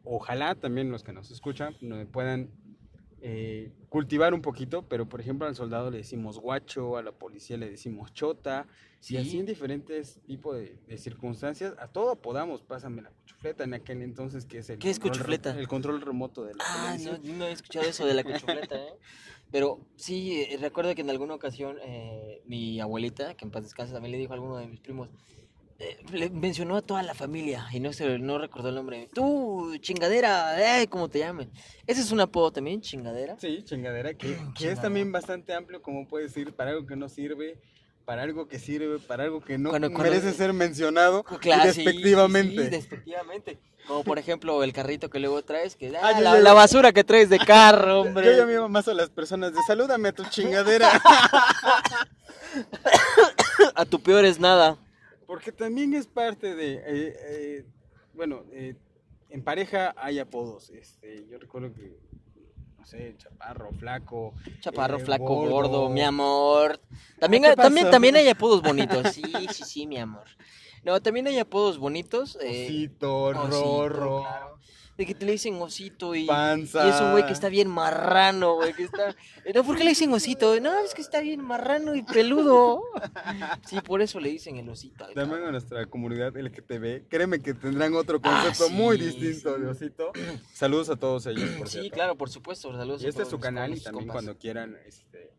ojalá 0.04 0.56
también 0.56 0.90
los 0.90 1.04
que 1.04 1.14
nos 1.14 1.30
escuchan, 1.30 1.76
puedan 2.12 2.50
eh, 3.22 3.72
cultivar 3.90 4.34
un 4.34 4.42
poquito, 4.42 4.84
pero 4.88 5.08
por 5.08 5.22
ejemplo 5.22 5.48
al 5.48 5.56
soldado 5.56 5.92
le 5.92 5.98
decimos 5.98 6.40
guacho, 6.40 6.98
a 6.98 7.04
la 7.04 7.12
policía 7.12 7.58
le 7.58 7.70
decimos 7.70 8.14
chota, 8.14 8.68
y 9.08 9.18
así 9.18 9.40
en 9.40 9.46
diferentes 9.46 10.20
tipos 10.26 10.58
de, 10.58 10.98
circunstancias, 10.98 11.74
a 11.80 11.88
todo 11.88 12.18
podamos, 12.18 12.62
pásame 12.62 13.02
la 13.02 13.12
cuchufleta 13.12 13.64
en 13.64 13.74
aquel 13.74 14.02
entonces 14.02 14.46
que 14.46 14.60
es 14.60 14.70
el, 14.70 14.80
¿Qué 14.80 14.90
es 14.90 15.00
cuchufleta? 15.00 15.58
el 15.58 15.68
control 15.68 16.02
remoto 16.02 16.44
de 16.44 16.56
la 16.56 16.64
Ah, 16.68 16.98
no, 17.00 17.18
no 17.36 17.46
he 17.46 17.52
escuchado 17.52 17.88
eso 17.88 18.06
de 18.06 18.14
la 18.14 18.24
cuchufleta, 18.24 18.76
¿eh? 18.76 18.94
Pero 19.52 19.80
sí, 19.96 20.42
eh, 20.42 20.58
recuerdo 20.60 20.94
que 20.94 21.02
en 21.02 21.10
alguna 21.10 21.34
ocasión 21.34 21.78
eh, 21.82 22.42
mi 22.46 22.80
abuelita, 22.80 23.36
que 23.36 23.46
en 23.46 23.52
paz 23.52 23.64
descanse, 23.64 23.94
también 23.94 24.12
le 24.12 24.18
dijo 24.18 24.34
a 24.34 24.36
alguno 24.36 24.58
de 24.58 24.68
mis 24.68 24.80
primos, 24.80 25.10
le 26.12 26.30
mencionó 26.30 26.76
a 26.76 26.82
toda 26.82 27.04
la 27.04 27.14
familia 27.14 27.68
y 27.72 27.80
no 27.80 27.94
se 27.94 28.20
no 28.20 28.38
recordó 28.38 28.70
el 28.70 28.76
nombre. 28.76 29.08
Tú, 29.14 29.78
chingadera, 29.80 30.82
eh, 30.82 30.88
¿cómo 30.88 31.10
te 31.10 31.20
llamen? 31.20 31.50
Ese 31.88 32.02
es 32.02 32.12
un 32.12 32.20
apodo 32.20 32.52
también, 32.52 32.82
chingadera. 32.82 33.38
Sí, 33.40 33.64
chingadera, 33.64 34.14
que, 34.14 34.38
que 34.58 34.72
es 34.72 34.82
también 34.82 35.12
bastante 35.12 35.54
amplio, 35.54 35.82
como 35.82 36.08
puedes 36.08 36.34
decir, 36.34 36.54
para 36.54 36.72
algo 36.72 36.86
que 36.86 36.96
no 36.96 37.08
sirve, 37.08 37.60
para 38.04 38.24
algo 38.24 38.48
que 38.48 38.60
sirve, 38.60 39.00
para 39.00 39.24
algo 39.24 39.40
que 39.40 39.58
no 39.58 39.72
merece 39.72 40.34
ser 40.34 40.52
mencionado 40.52 41.24
claro, 41.24 41.66
despectivamente. 41.66 42.64
Sí, 42.64 42.70
despectivamente. 42.70 43.60
Como 43.88 44.04
por 44.04 44.20
ejemplo 44.20 44.64
el 44.64 44.74
carrito 44.74 45.10
que 45.10 45.20
luego 45.20 45.44
traes, 45.44 45.76
que 45.76 45.96
ah, 45.96 46.20
la, 46.20 46.54
basura 46.54 46.92
que 46.92 47.04
traes 47.04 47.30
de 47.30 47.40
carro, 47.40 48.02
hombre. 48.02 48.36
Yo 48.36 48.50
ya 48.50 48.68
más 48.68 48.88
a 48.88 48.94
las 48.94 49.10
personas 49.10 49.54
de 49.54 49.60
salúdame 49.66 50.10
a 50.10 50.12
tu 50.12 50.26
chingadera. 50.26 50.90
a 53.76 53.86
tu 53.86 54.00
peor 54.02 54.26
es 54.26 54.40
nada. 54.40 54.78
Porque 55.30 55.52
también 55.52 55.94
es 55.94 56.08
parte 56.08 56.56
de, 56.56 56.74
eh, 56.74 56.84
eh, 56.88 57.66
bueno, 58.16 58.46
eh, 58.52 58.74
en 59.30 59.44
pareja 59.44 59.94
hay 59.96 60.18
apodos. 60.18 60.72
Este, 60.72 61.28
yo 61.30 61.38
recuerdo 61.38 61.72
que, 61.72 62.00
no 62.80 62.84
sé, 62.84 63.14
chaparro, 63.16 63.72
flaco. 63.74 64.34
Chaparro, 64.60 64.98
flaco, 64.98 65.48
gordo, 65.48 65.88
mi 65.88 66.02
amor. 66.02 66.82
También, 67.20 67.44
también, 67.56 67.92
también 67.92 68.16
hay 68.16 68.28
apodos 68.28 68.64
bonitos. 68.64 69.14
Sí, 69.14 69.22
sí, 69.54 69.64
sí, 69.64 69.86
mi 69.86 70.00
amor. 70.00 70.26
No, 70.84 71.00
también 71.00 71.28
hay 71.28 71.38
apodos 71.38 71.78
bonitos. 71.78 72.36
Osito, 72.36 73.32
Rorro 73.32 74.26
de 75.00 75.06
que 75.06 75.16
te 75.16 75.26
le 75.26 75.32
dicen 75.32 75.56
osito 75.56 76.14
y, 76.14 76.26
Panza. 76.26 76.86
y 76.86 76.90
es 76.90 77.00
un 77.00 77.12
güey 77.12 77.26
que 77.26 77.32
está 77.32 77.48
bien 77.48 77.70
marrano, 77.70 78.56
güey, 78.56 78.74
que 78.74 78.84
está... 78.84 79.16
No, 79.56 79.64
¿por 79.64 79.78
qué 79.78 79.86
le 79.86 79.92
dicen 79.92 80.12
osito? 80.12 80.60
No, 80.60 80.78
es 80.80 80.94
que 80.94 81.02
está 81.02 81.22
bien 81.22 81.40
marrano 81.40 81.96
y 81.96 82.04
peludo. 82.04 82.82
Sí, 83.66 83.80
por 83.80 84.02
eso 84.02 84.20
le 84.20 84.28
dicen 84.28 84.58
el 84.58 84.68
osito. 84.68 85.08
También 85.16 85.44
a 85.44 85.52
nuestra 85.52 85.86
comunidad 85.86 86.36
el 86.36 86.52
que 86.52 86.62
te 86.62 86.80
ve, 86.80 87.06
créeme 87.08 87.40
que 87.40 87.54
tendrán 87.54 87.94
otro 87.94 88.20
ah, 88.24 88.44
concepto 88.44 88.70
muy 88.70 88.98
distinto 88.98 89.58
de 89.58 89.68
osito. 89.68 90.12
Saludos 90.54 90.90
a 90.90 90.98
todos 90.98 91.26
ellos, 91.28 91.50
por 91.52 91.70
Sí, 91.70 91.90
claro, 91.90 92.18
por 92.18 92.30
supuesto, 92.30 92.76
saludos 92.76 93.02
y 93.02 93.08
este 93.08 93.24
es 93.24 93.30
su 93.30 93.40
canal 93.40 93.74
y 93.74 93.80
también 93.80 94.10
cuando 94.10 94.38
quieran 94.38 94.76
este, 94.86 95.32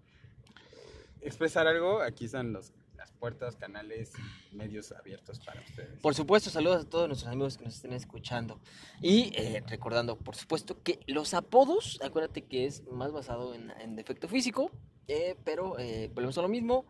expresar 1.21 1.67
algo, 1.67 2.01
aquí 2.01 2.25
están 2.25 2.55
los 2.55 2.73
puertas, 3.09 3.57
canales, 3.57 4.13
medios 4.53 4.93
abiertos 4.93 5.39
para 5.41 5.61
ustedes. 5.61 5.99
Por 6.01 6.15
supuesto, 6.15 6.51
saludos 6.51 6.85
a 6.85 6.89
todos 6.89 7.09
nuestros 7.09 7.33
amigos 7.33 7.57
que 7.57 7.65
nos 7.65 7.77
estén 7.77 7.93
escuchando. 7.93 8.61
Y 9.01 9.33
eh, 9.35 9.63
recordando, 9.67 10.17
por 10.17 10.37
supuesto, 10.37 10.83
que 10.83 11.01
los 11.07 11.35
apodos, 11.35 11.99
acuérdate 12.03 12.43
que 12.43 12.67
es 12.67 12.87
más 12.89 13.13
basado 13.13 13.55
en, 13.55 13.97
defecto 13.97 14.29
físico, 14.29 14.71
eh, 15.09 15.37
pero 15.45 15.79
eh, 15.79 16.11
volvemos 16.15 16.37
a 16.39 16.43
lo 16.43 16.49
mismo. 16.49 16.85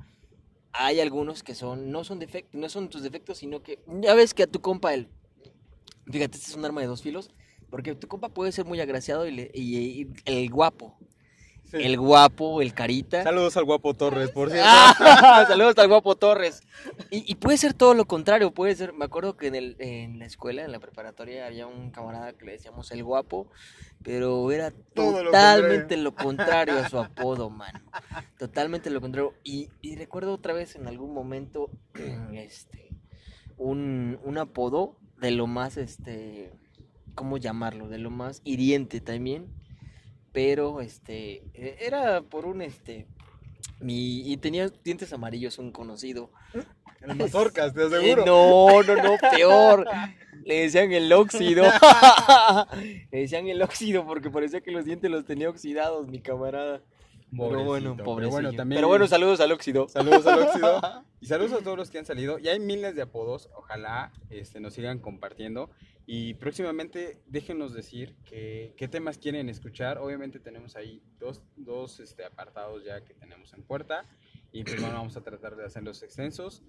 Hay 0.73 1.01
algunos 1.01 1.43
que 1.43 1.55
son, 1.55 1.91
no 1.91 2.05
son 2.05 2.19
defectos, 2.19 2.61
no 2.61 2.69
son 2.69 2.89
tus 2.89 3.03
defectos, 3.03 3.39
sino 3.39 3.63
que 3.63 3.83
ya 3.87 4.15
ves 4.15 4.35
que 4.35 4.45
a 4.45 4.47
tu 4.47 4.61
compa 4.61 4.95
él, 4.95 5.09
fíjate, 6.07 6.37
este 6.37 6.51
es 6.51 6.57
un 6.57 6.65
arma 6.65 6.81
de 6.81 6.87
dos 6.87 7.03
filos, 7.03 7.31
porque 7.71 7.95
tu 7.95 8.09
compa 8.09 8.29
puede 8.29 8.53
ser 8.53 8.65
muy 8.65 8.81
agraciado 8.81 9.29
y 9.29 10.09
el 10.25 10.51
guapo, 10.51 10.97
el 11.73 11.99
guapo, 11.99 12.63
el 12.63 12.75
carita. 12.75 13.23
Saludos 13.23 13.57
al 13.57 13.65
guapo 13.65 13.95
Torres, 13.95 14.31
por 14.31 14.51
cierto. 14.51 14.69
saludos 15.49 15.79
al 15.79 15.89
guapo 15.89 16.17
Torres. 16.17 16.63
Y, 17.11 17.35
puede 17.37 17.59
ser 17.59 17.75
todo 17.75 17.95
lo 17.95 18.07
contrario, 18.07 18.53
puede 18.53 18.75
ser, 18.75 18.93
me 18.93 19.05
acuerdo 19.05 19.37
que 19.37 19.49
en, 19.49 19.55
el, 19.55 19.77
en 19.79 20.19
la 20.19 20.27
escuela, 20.27 20.65
en 20.65 20.73
la 20.73 20.81
preparatoria, 20.81 21.47
había 21.47 21.67
un 21.67 21.91
camarada 21.91 22.33
que 22.33 22.45
le 22.45 22.53
decíamos 22.53 22.91
el 22.93 23.05
guapo, 23.05 23.49
pero 24.03 24.51
era 24.51 24.71
totalmente 24.95 25.97
lo 25.97 26.15
contrario. 26.15 26.79
a 26.79 26.89
su 26.89 26.99
apodo, 26.99 27.51
mano. 27.51 27.81
Totalmente 28.39 28.91
lo 28.91 29.01
contrario. 29.01 29.35
Y, 29.45 29.69
recuerdo 29.97 30.35
otra 30.35 30.53
vez 30.53 30.77
en 30.77 30.89
algún 30.89 31.13
momento, 31.13 31.71
este, 32.33 32.91
un, 33.57 34.19
un 34.25 34.39
apodo 34.39 34.97
de 35.19 35.31
lo 35.31 35.47
más, 35.47 35.77
este, 35.77 36.53
¿cómo 37.15 37.37
llamarlo? 37.37 37.89
De 37.89 37.99
lo 37.99 38.11
más 38.11 38.41
hiriente 38.45 39.01
también 39.01 39.60
pero 40.33 40.81
este 40.81 41.43
e, 41.55 41.77
era 41.81 42.23
por 42.23 42.47
un 42.47 42.63
este 42.63 43.07
mi 43.81 44.31
y 44.31 44.37
tenía 44.37 44.69
dientes 44.69 45.13
amarillos 45.13 45.59
un 45.59 45.73
conocido. 45.73 46.31
El 47.01 47.17
mazorcas, 47.17 47.73
te 47.73 47.83
aseguro. 47.87 48.25
no, 48.27 48.83
no, 48.83 48.97
no, 49.03 49.17
peor. 49.31 49.87
Le 50.45 50.63
decían 50.63 50.93
el 50.93 51.13
óxido. 51.13 51.65
Le 53.11 53.21
decían 53.21 53.47
el 53.49 53.61
óxido 53.63 54.07
porque 54.07 54.31
parecía 54.31 54.61
que 54.61 54.71
los 54.71 54.85
dientes 54.85 55.11
los 55.11 55.25
tenía 55.25 55.51
oxidados, 55.51 56.09
mi 56.09 56.21
camarada. 56.21 56.83
Pero 57.37 57.65
bueno, 57.65 57.97
pobre. 57.97 58.29
Pero 58.29 58.53
también, 58.53 58.79
pero 58.79 58.89
bueno, 58.89 59.07
saludos 59.07 59.41
al 59.41 59.53
óxido. 59.53 59.89
Saludos 59.89 60.27
al 60.27 60.41
óxido. 60.41 60.81
Y 61.23 61.27
saludos 61.27 61.53
a 61.53 61.63
todos 61.63 61.77
los 61.77 61.91
que 61.91 61.99
han 61.99 62.07
salido. 62.07 62.39
Y 62.39 62.49
hay 62.49 62.59
miles 62.59 62.95
de 62.95 63.03
apodos. 63.03 63.51
Ojalá 63.55 64.11
este, 64.31 64.59
nos 64.59 64.73
sigan 64.73 65.01
compartiendo. 65.01 65.69
Y 66.07 66.33
próximamente 66.35 67.21
déjenos 67.27 67.75
decir 67.75 68.17
qué 68.25 68.89
temas 68.91 69.19
quieren 69.19 69.51
escuchar. 69.51 69.99
Obviamente 69.99 70.41
tenemos 70.41 70.77
ahí 70.77 71.03
dos, 71.19 71.43
dos 71.57 72.01
este, 72.01 72.25
apartados 72.25 72.85
ya 72.85 73.05
que 73.05 73.13
tenemos 73.13 73.53
en 73.53 73.63
puerta. 73.63 74.07
Y 74.51 74.65
pues 74.65 74.81
bueno, 74.81 74.97
vamos 74.97 75.17
a 75.19 75.21
tratar 75.21 75.57
de 75.57 75.67
hacerlos 75.67 76.03
extensos. 76.03 76.63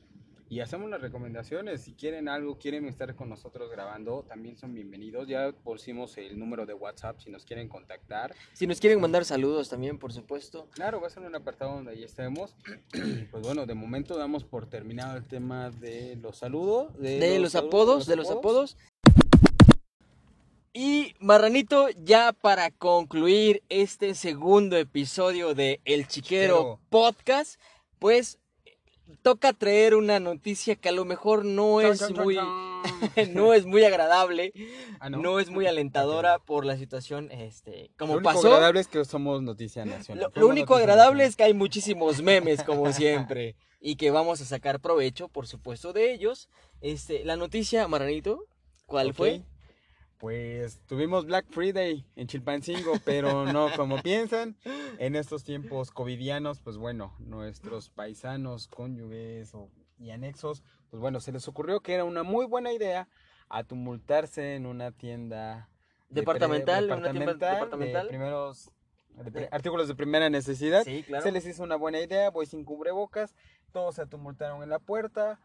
Y 0.52 0.60
hacemos 0.60 0.90
las 0.90 1.00
recomendaciones. 1.00 1.84
Si 1.84 1.94
quieren 1.94 2.28
algo, 2.28 2.58
quieren 2.58 2.86
estar 2.86 3.16
con 3.16 3.30
nosotros 3.30 3.72
grabando, 3.72 4.26
también 4.28 4.58
son 4.58 4.74
bienvenidos. 4.74 5.30
Ya 5.30 5.54
pusimos 5.54 6.18
el 6.18 6.38
número 6.38 6.66
de 6.66 6.74
WhatsApp 6.74 7.22
si 7.22 7.30
nos 7.30 7.46
quieren 7.46 7.70
contactar. 7.70 8.36
Si 8.52 8.68
nos 8.68 8.82
quieren 8.82 9.00
mandar 9.00 9.24
saludos 9.24 9.70
también, 9.70 9.98
por 9.98 10.12
supuesto. 10.12 10.68
Claro, 10.72 11.00
va 11.00 11.08
a 11.08 11.10
ser 11.10 11.24
un 11.24 11.34
apartado 11.34 11.76
donde 11.76 11.92
ahí 11.92 12.04
estemos. 12.04 12.54
pues 13.32 13.44
bueno, 13.44 13.66
de 13.66 13.76
momento 13.76 14.18
damos 14.18 14.44
por 14.44 14.70
terminado 14.70 15.16
el 15.16 15.26
tema 15.26 15.70
de 15.70 16.18
los 16.18 16.40
saludos. 16.40 17.00
De, 17.00 17.40
los, 17.40 17.56
apodos, 17.56 18.06
de 18.06 18.18
los 18.18 18.30
apodos. 18.30 18.76
Y 20.74 21.16
Marranito, 21.22 21.88
ya 21.92 22.34
para 22.34 22.72
concluir 22.72 23.64
este 23.70 24.16
segundo 24.16 24.76
episodio 24.76 25.56
de 25.56 25.80
El 25.86 26.10
Chiquero, 26.10 26.82
Podcast, 26.90 27.58
pues 28.00 28.41
toca 29.22 29.54
traer 29.54 29.96
una 29.96 30.20
noticia 30.20 30.76
que 30.76 30.90
a 30.90 30.92
lo 30.92 31.06
mejor 31.06 31.46
no 31.46 31.82
es 31.82 32.10
muy 32.12 32.38
no 33.34 33.54
es 33.54 33.66
muy 33.66 33.84
agradable, 33.84 34.54
ah, 35.00 35.10
no? 35.10 35.40
es 35.40 35.50
muy 35.50 35.68
alentadora 35.68 36.40
por 36.40 36.66
la 36.66 36.78
situación 36.78 37.32
este 37.32 37.92
como 37.98 38.16
lo 38.16 38.22
pasó. 38.22 38.50
Lo 38.50 38.54
agradable 38.56 38.80
es 38.80 38.88
que 38.88 39.04
somos 39.06 39.42
noticia 39.42 39.86
nacional. 39.86 40.32
Lo, 40.36 40.48
único 40.48 40.76
agradable 40.76 41.26
es 41.26 41.36
que 41.36 41.44
hay 41.44 41.54
muchísimos 41.54 42.22
memes 42.22 42.64
como 42.64 42.92
siempre 42.92 43.56
y 43.80 43.96
que 43.96 44.12
vamos 44.12 44.42
a 44.42 44.46
sacar 44.46 44.80
provecho, 44.80 45.28
por 45.28 45.48
supuesto, 45.48 45.94
de 45.94 46.14
ellos. 46.14 46.50
Este, 46.82 47.26
la 47.26 47.36
noticia, 47.36 47.88
Marranito, 47.88 48.46
¿cuál 48.86 49.14
fue? 49.14 49.44
Pues 50.22 50.80
tuvimos 50.86 51.26
Black 51.26 51.48
Friday 51.50 52.06
en 52.16 52.28
Chilpancingo, 52.28 52.94
pero 53.04 53.52
no 53.52 53.70
como 53.76 54.02
piensan. 54.04 54.56
En 55.00 55.16
estos 55.16 55.44
tiempos 55.44 55.90
covidianos, 55.92 56.60
pues 56.60 56.78
bueno, 56.78 57.16
nuestros 57.20 57.90
paisanos, 57.90 58.68
cónyuges 58.68 59.52
y 59.98 60.12
anexos, 60.12 60.64
pues 60.92 61.02
bueno, 61.02 61.20
se 61.20 61.32
les 61.32 61.48
ocurrió 61.48 61.80
que 61.80 61.96
era 61.96 62.04
una 62.04 62.22
muy 62.22 62.46
buena 62.46 62.72
idea 62.72 63.10
tumultarse 63.68 64.56
en 64.56 64.66
una 64.66 64.92
tienda 64.92 65.70
departamental, 66.10 66.86
una 66.86 67.12
tienda 67.12 67.54
departamental, 67.54 68.04
de 68.06 68.10
primeros 68.10 68.72
artículos 69.52 69.88
de 69.88 69.96
primera 69.96 70.30
necesidad. 70.30 70.84
Sí, 70.84 71.04
claro. 71.04 71.24
Se 71.24 71.32
les 71.32 71.46
hizo 71.46 71.64
una 71.64 71.76
buena 71.76 72.00
idea, 72.00 72.30
voy 72.30 72.46
sin 72.46 72.64
cubrebocas, 72.64 73.36
todos 73.72 73.96
se 73.96 74.06
tumultaron 74.06 74.64
en 74.64 74.70
la 74.70 74.80
puerta 74.80 75.40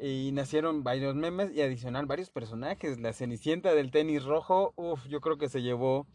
y 0.00 0.32
nacieron 0.32 0.82
varios 0.82 1.14
memes 1.14 1.52
y 1.52 1.60
adicional 1.60 2.06
varios 2.06 2.30
personajes. 2.30 2.98
La 2.98 3.12
Cenicienta 3.12 3.74
del 3.74 3.90
tenis 3.90 4.24
rojo, 4.24 4.72
uff, 4.76 5.06
yo 5.08 5.20
creo 5.20 5.36
que 5.36 5.48
se 5.48 5.60
llevó 5.60 6.06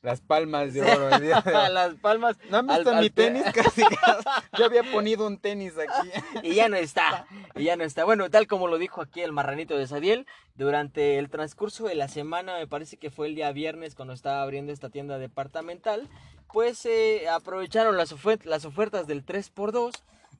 las 0.00 0.20
palmas 0.20 0.72
de 0.72 0.82
oro. 0.82 1.10
las 1.70 1.94
palmas. 1.96 2.38
¿No 2.48 2.58
han 2.58 2.66
visto 2.66 2.94
mi 2.94 3.10
tenis? 3.10 3.44
Casi, 3.52 3.82
Yo 4.58 4.64
había 4.64 4.84
ponido 4.84 5.26
un 5.26 5.38
tenis 5.38 5.74
aquí. 5.76 6.10
y 6.42 6.54
ya 6.54 6.68
no 6.68 6.76
está. 6.76 7.26
Y 7.54 7.64
ya 7.64 7.76
no 7.76 7.84
está. 7.84 8.04
Bueno, 8.04 8.30
tal 8.30 8.46
como 8.46 8.68
lo 8.68 8.78
dijo 8.78 9.02
aquí 9.02 9.20
el 9.20 9.32
marranito 9.32 9.76
de 9.76 9.86
Sadiel, 9.86 10.26
durante 10.54 11.18
el 11.18 11.28
transcurso 11.28 11.86
de 11.86 11.94
la 11.94 12.08
semana, 12.08 12.56
me 12.56 12.66
parece 12.66 12.96
que 12.96 13.10
fue 13.10 13.26
el 13.26 13.34
día 13.34 13.52
viernes 13.52 13.94
cuando 13.94 14.14
estaba 14.14 14.42
abriendo 14.42 14.72
esta 14.72 14.88
tienda 14.88 15.18
departamental, 15.18 16.08
pues 16.52 16.86
eh, 16.86 17.28
aprovecharon 17.28 17.98
las, 17.98 18.14
las 18.44 18.64
ofertas 18.64 19.06
del 19.06 19.26
3x2 19.26 19.92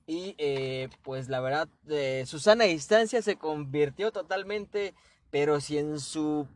y 0.07 0.35
eh, 0.39 0.89
pues 1.03 1.29
la 1.29 1.41
verdad, 1.41 1.69
eh, 1.89 2.25
Susana 2.27 2.65
Distancia 2.65 3.23
se 3.23 3.37
convirtió 3.37 4.13
totalmente, 4.13 4.95
pero 5.31 5.61
si 5.61 5.79
en 5.79 5.99
su 5.99 6.47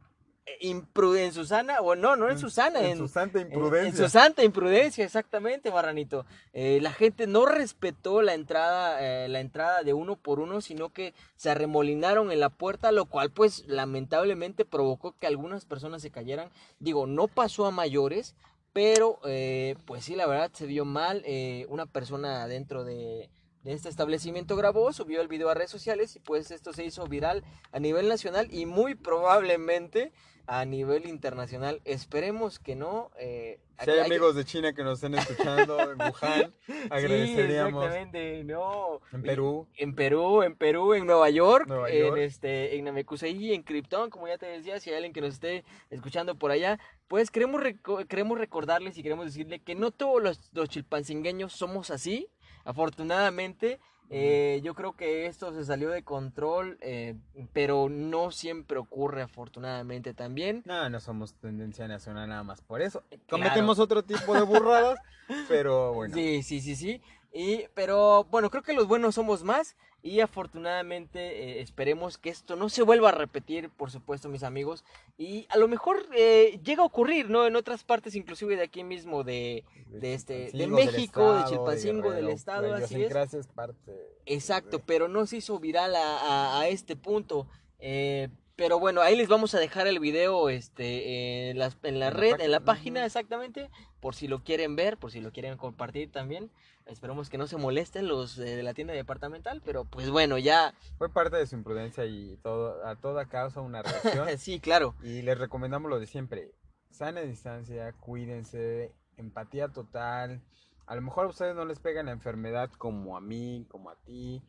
en 0.60 1.32
su 1.32 1.44
sana, 1.44 1.80
o 1.80 1.94
no, 1.94 2.16
no 2.16 2.28
en 2.28 2.38
su 2.38 2.50
sana, 2.50 2.80
en, 2.80 2.98
su 2.98 3.08
santa 3.08 3.40
imprudencia. 3.40 3.88
En, 3.88 3.96
su 3.96 4.08
santa 4.08 4.44
imprudencia, 4.44 5.04
exactamente, 5.04 5.70
Marranito. 5.70 6.26
Eh, 6.52 6.80
la 6.82 6.92
gente 6.92 7.26
no 7.26 7.46
respetó 7.46 8.22
la 8.22 8.34
entrada, 8.34 8.98
eh, 9.00 9.28
la 9.28 9.40
entrada 9.40 9.82
de 9.82 9.92
uno 9.92 10.16
por 10.16 10.40
uno, 10.40 10.60
sino 10.60 10.90
que 10.90 11.14
se 11.36 11.50
arremolinaron 11.50 12.32
en 12.32 12.40
la 12.40 12.50
puerta, 12.50 12.92
lo 12.92 13.06
cual 13.06 13.30
pues 13.30 13.64
lamentablemente 13.66 14.64
provocó 14.64 15.16
que 15.18 15.26
algunas 15.26 15.64
personas 15.64 16.02
se 16.02 16.10
cayeran. 16.10 16.50
Digo, 16.78 17.06
no 17.06 17.28
pasó 17.28 17.66
a 17.66 17.70
mayores, 17.70 18.34
pero 18.72 19.18
eh, 19.24 19.76
pues 19.86 20.04
sí, 20.04 20.14
la 20.14 20.26
verdad 20.26 20.50
se 20.52 20.66
vio 20.66 20.84
mal. 20.84 21.24
una 21.68 21.86
persona 21.86 22.46
dentro 22.46 22.84
de 22.84 23.30
de 23.62 23.72
este 23.72 23.88
establecimiento 23.88 24.56
grabó, 24.56 24.92
subió 24.92 25.20
el 25.20 25.28
video 25.28 25.50
a 25.50 25.54
redes 25.54 25.70
sociales 25.70 26.16
y 26.16 26.20
pues 26.20 26.50
esto 26.50 26.72
se 26.72 26.84
hizo 26.84 27.06
viral 27.06 27.44
a 27.72 27.78
nivel 27.78 28.08
nacional 28.08 28.48
y 28.50 28.66
muy 28.66 28.94
probablemente 28.94 30.12
a 30.46 30.64
nivel 30.64 31.06
internacional. 31.06 31.80
Esperemos 31.84 32.58
que 32.58 32.74
no. 32.74 33.12
Eh, 33.20 33.60
si 33.84 33.90
hay 33.90 34.00
amigos 34.00 34.34
de 34.34 34.44
China 34.44 34.72
que 34.72 34.82
nos 34.82 34.98
estén 34.98 35.14
escuchando 35.14 35.80
en 35.80 35.98
Wuhan, 36.00 36.52
agradeceríamos. 36.90 37.84
Sí, 37.84 37.86
exactamente, 37.86 38.44
no. 38.44 39.00
En 39.12 39.22
Perú. 39.22 39.68
En 39.76 39.94
Perú, 39.94 40.42
en 40.42 40.56
Perú, 40.56 40.94
en 40.94 41.06
Nueva 41.06 41.30
York, 41.30 41.70
en 41.88 42.18
este, 42.18 42.76
en 42.76 42.84
Namekusei, 42.84 43.54
en 43.54 43.62
Krypton, 43.62 44.10
como 44.10 44.26
ya 44.26 44.38
te 44.38 44.46
decía, 44.46 44.80
si 44.80 44.90
hay 44.90 44.96
alguien 44.96 45.12
que 45.12 45.20
nos 45.20 45.34
esté 45.34 45.64
escuchando 45.88 46.34
por 46.34 46.50
allá, 46.50 46.80
pues 47.06 47.30
queremos, 47.30 47.62
queremos 48.08 48.36
recordarles 48.36 48.98
y 48.98 49.02
queremos 49.02 49.26
decirle 49.26 49.60
que 49.60 49.76
no 49.76 49.92
todos 49.92 50.20
los, 50.20 50.50
los 50.52 50.68
chilpancingueños 50.68 51.52
somos 51.52 51.90
así. 51.90 52.28
Afortunadamente, 52.64 53.80
eh, 54.12 54.60
yo 54.64 54.74
creo 54.74 54.94
que 54.94 55.26
esto 55.26 55.52
se 55.52 55.64
salió 55.64 55.90
de 55.90 56.02
control, 56.02 56.78
eh, 56.80 57.14
pero 57.52 57.88
no 57.88 58.32
siempre 58.32 58.78
ocurre 58.78 59.22
afortunadamente 59.22 60.14
también. 60.14 60.62
No, 60.66 60.90
no 60.90 60.98
somos 60.98 61.34
tendencia 61.34 61.86
nacional 61.86 62.28
nada 62.28 62.42
más 62.42 62.60
por 62.60 62.82
eso. 62.82 63.04
Cometemos 63.28 63.78
otro 63.78 64.02
tipo 64.02 64.34
de 64.34 64.42
burradas, 64.42 64.98
pero 65.48 65.94
bueno. 65.94 66.14
Sí, 66.14 66.42
sí, 66.42 66.60
sí, 66.60 66.74
sí. 66.74 67.00
Y, 67.32 67.64
pero 67.74 68.24
bueno, 68.24 68.50
creo 68.50 68.62
que 68.62 68.72
los 68.72 68.88
buenos 68.88 69.14
somos 69.14 69.44
más 69.44 69.76
y 70.02 70.20
afortunadamente 70.20 71.20
eh, 71.20 71.60
esperemos 71.60 72.18
que 72.18 72.30
esto 72.30 72.56
no 72.56 72.68
se 72.68 72.82
vuelva 72.82 73.10
a 73.10 73.12
repetir, 73.12 73.70
por 73.70 73.90
supuesto, 73.90 74.28
mis 74.28 74.42
amigos. 74.42 74.84
Y 75.18 75.46
a 75.50 75.58
lo 75.58 75.68
mejor 75.68 76.06
eh, 76.16 76.58
llega 76.64 76.82
a 76.82 76.86
ocurrir, 76.86 77.30
¿no? 77.30 77.46
En 77.46 77.54
otras 77.54 77.84
partes, 77.84 78.16
inclusive 78.16 78.56
de 78.56 78.62
aquí 78.62 78.82
mismo, 78.82 79.22
de, 79.22 79.64
de 79.86 80.14
este, 80.14 80.50
de 80.52 80.66
México, 80.66 81.34
de 81.34 81.44
Chilpancingo, 81.44 82.10
del 82.10 82.28
estado, 82.30 82.74
así 82.74 83.02
es. 83.02 83.46
parte 83.48 83.92
Exacto, 84.26 84.80
pero 84.80 85.08
no 85.08 85.26
se 85.26 85.38
hizo 85.38 85.58
viral 85.58 85.94
a, 85.94 86.60
a, 86.60 86.68
este 86.68 86.96
punto. 86.96 87.46
Eh, 87.78 88.28
pero 88.56 88.78
bueno, 88.78 89.00
ahí 89.00 89.16
les 89.16 89.28
vamos 89.28 89.54
a 89.54 89.58
dejar 89.58 89.86
el 89.86 90.00
video 90.00 90.50
este, 90.50 91.50
en, 91.50 91.58
la, 91.58 91.72
en 91.82 91.98
la 91.98 92.10
red, 92.10 92.40
en 92.40 92.50
la 92.50 92.60
página 92.60 93.06
exactamente, 93.06 93.70
por 94.00 94.14
si 94.14 94.28
lo 94.28 94.44
quieren 94.44 94.76
ver, 94.76 94.98
por 94.98 95.10
si 95.10 95.20
lo 95.20 95.32
quieren 95.32 95.56
compartir 95.56 96.12
también. 96.12 96.50
Esperemos 96.90 97.30
que 97.30 97.38
no 97.38 97.46
se 97.46 97.56
molesten 97.56 98.08
los 98.08 98.36
de 98.36 98.62
la 98.62 98.74
tienda 98.74 98.92
departamental, 98.92 99.62
pero 99.64 99.84
pues 99.84 100.10
bueno, 100.10 100.38
ya... 100.38 100.74
Fue 100.98 101.08
parte 101.08 101.36
de 101.36 101.46
su 101.46 101.54
imprudencia 101.54 102.04
y 102.04 102.36
todo, 102.42 102.84
a 102.86 102.96
toda 102.96 103.26
causa 103.26 103.60
una 103.60 103.82
reacción. 103.82 104.28
sí, 104.38 104.60
claro. 104.60 104.94
Y 105.02 105.22
les 105.22 105.38
recomendamos 105.38 105.90
lo 105.90 106.00
de 106.00 106.06
siempre. 106.06 106.52
Sana 106.90 107.20
distancia, 107.20 107.92
cuídense, 108.00 108.92
empatía 109.16 109.68
total. 109.68 110.42
A 110.86 110.94
lo 110.96 111.02
mejor 111.02 111.26
a 111.26 111.28
ustedes 111.28 111.54
no 111.54 111.64
les 111.64 111.78
pega 111.78 112.02
la 112.02 112.10
enfermedad 112.10 112.70
como 112.76 113.16
a 113.16 113.20
mí, 113.20 113.66
como 113.70 113.90
a 113.90 113.96
ti 113.96 114.42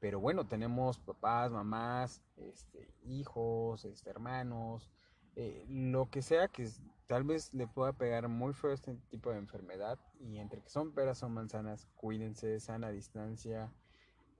pero 0.00 0.20
bueno, 0.20 0.46
tenemos 0.46 0.98
papás, 0.98 1.50
mamás, 1.50 2.22
este, 2.36 2.88
hijos, 3.04 3.84
este, 3.84 4.10
hermanos, 4.10 4.90
eh, 5.40 5.64
lo 5.68 6.10
que 6.10 6.20
sea 6.20 6.48
que 6.48 6.68
tal 7.06 7.22
vez 7.22 7.54
le 7.54 7.68
pueda 7.68 7.92
pegar 7.92 8.26
muy 8.26 8.52
feo 8.52 8.72
este 8.72 8.96
tipo 9.08 9.30
de 9.30 9.38
enfermedad. 9.38 9.96
Y 10.18 10.38
entre 10.38 10.60
que 10.60 10.68
son 10.68 10.90
peras 10.90 11.18
son 11.18 11.32
manzanas, 11.32 11.86
cuídense, 11.94 12.58
sana 12.58 12.90
distancia. 12.90 13.72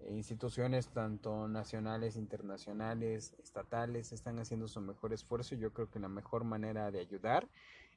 Eh, 0.01 0.13
instituciones 0.15 0.89
tanto 0.89 1.47
nacionales, 1.47 2.17
internacionales, 2.17 3.37
estatales 3.39 4.11
están 4.11 4.41
haciendo 4.41 4.67
su 4.67 4.81
mejor 4.81 5.13
esfuerzo. 5.13 5.55
Yo 5.55 5.73
creo 5.73 5.89
que 5.89 6.01
la 6.01 6.09
mejor 6.09 6.43
manera 6.43 6.91
de 6.91 6.99
ayudar 6.99 7.47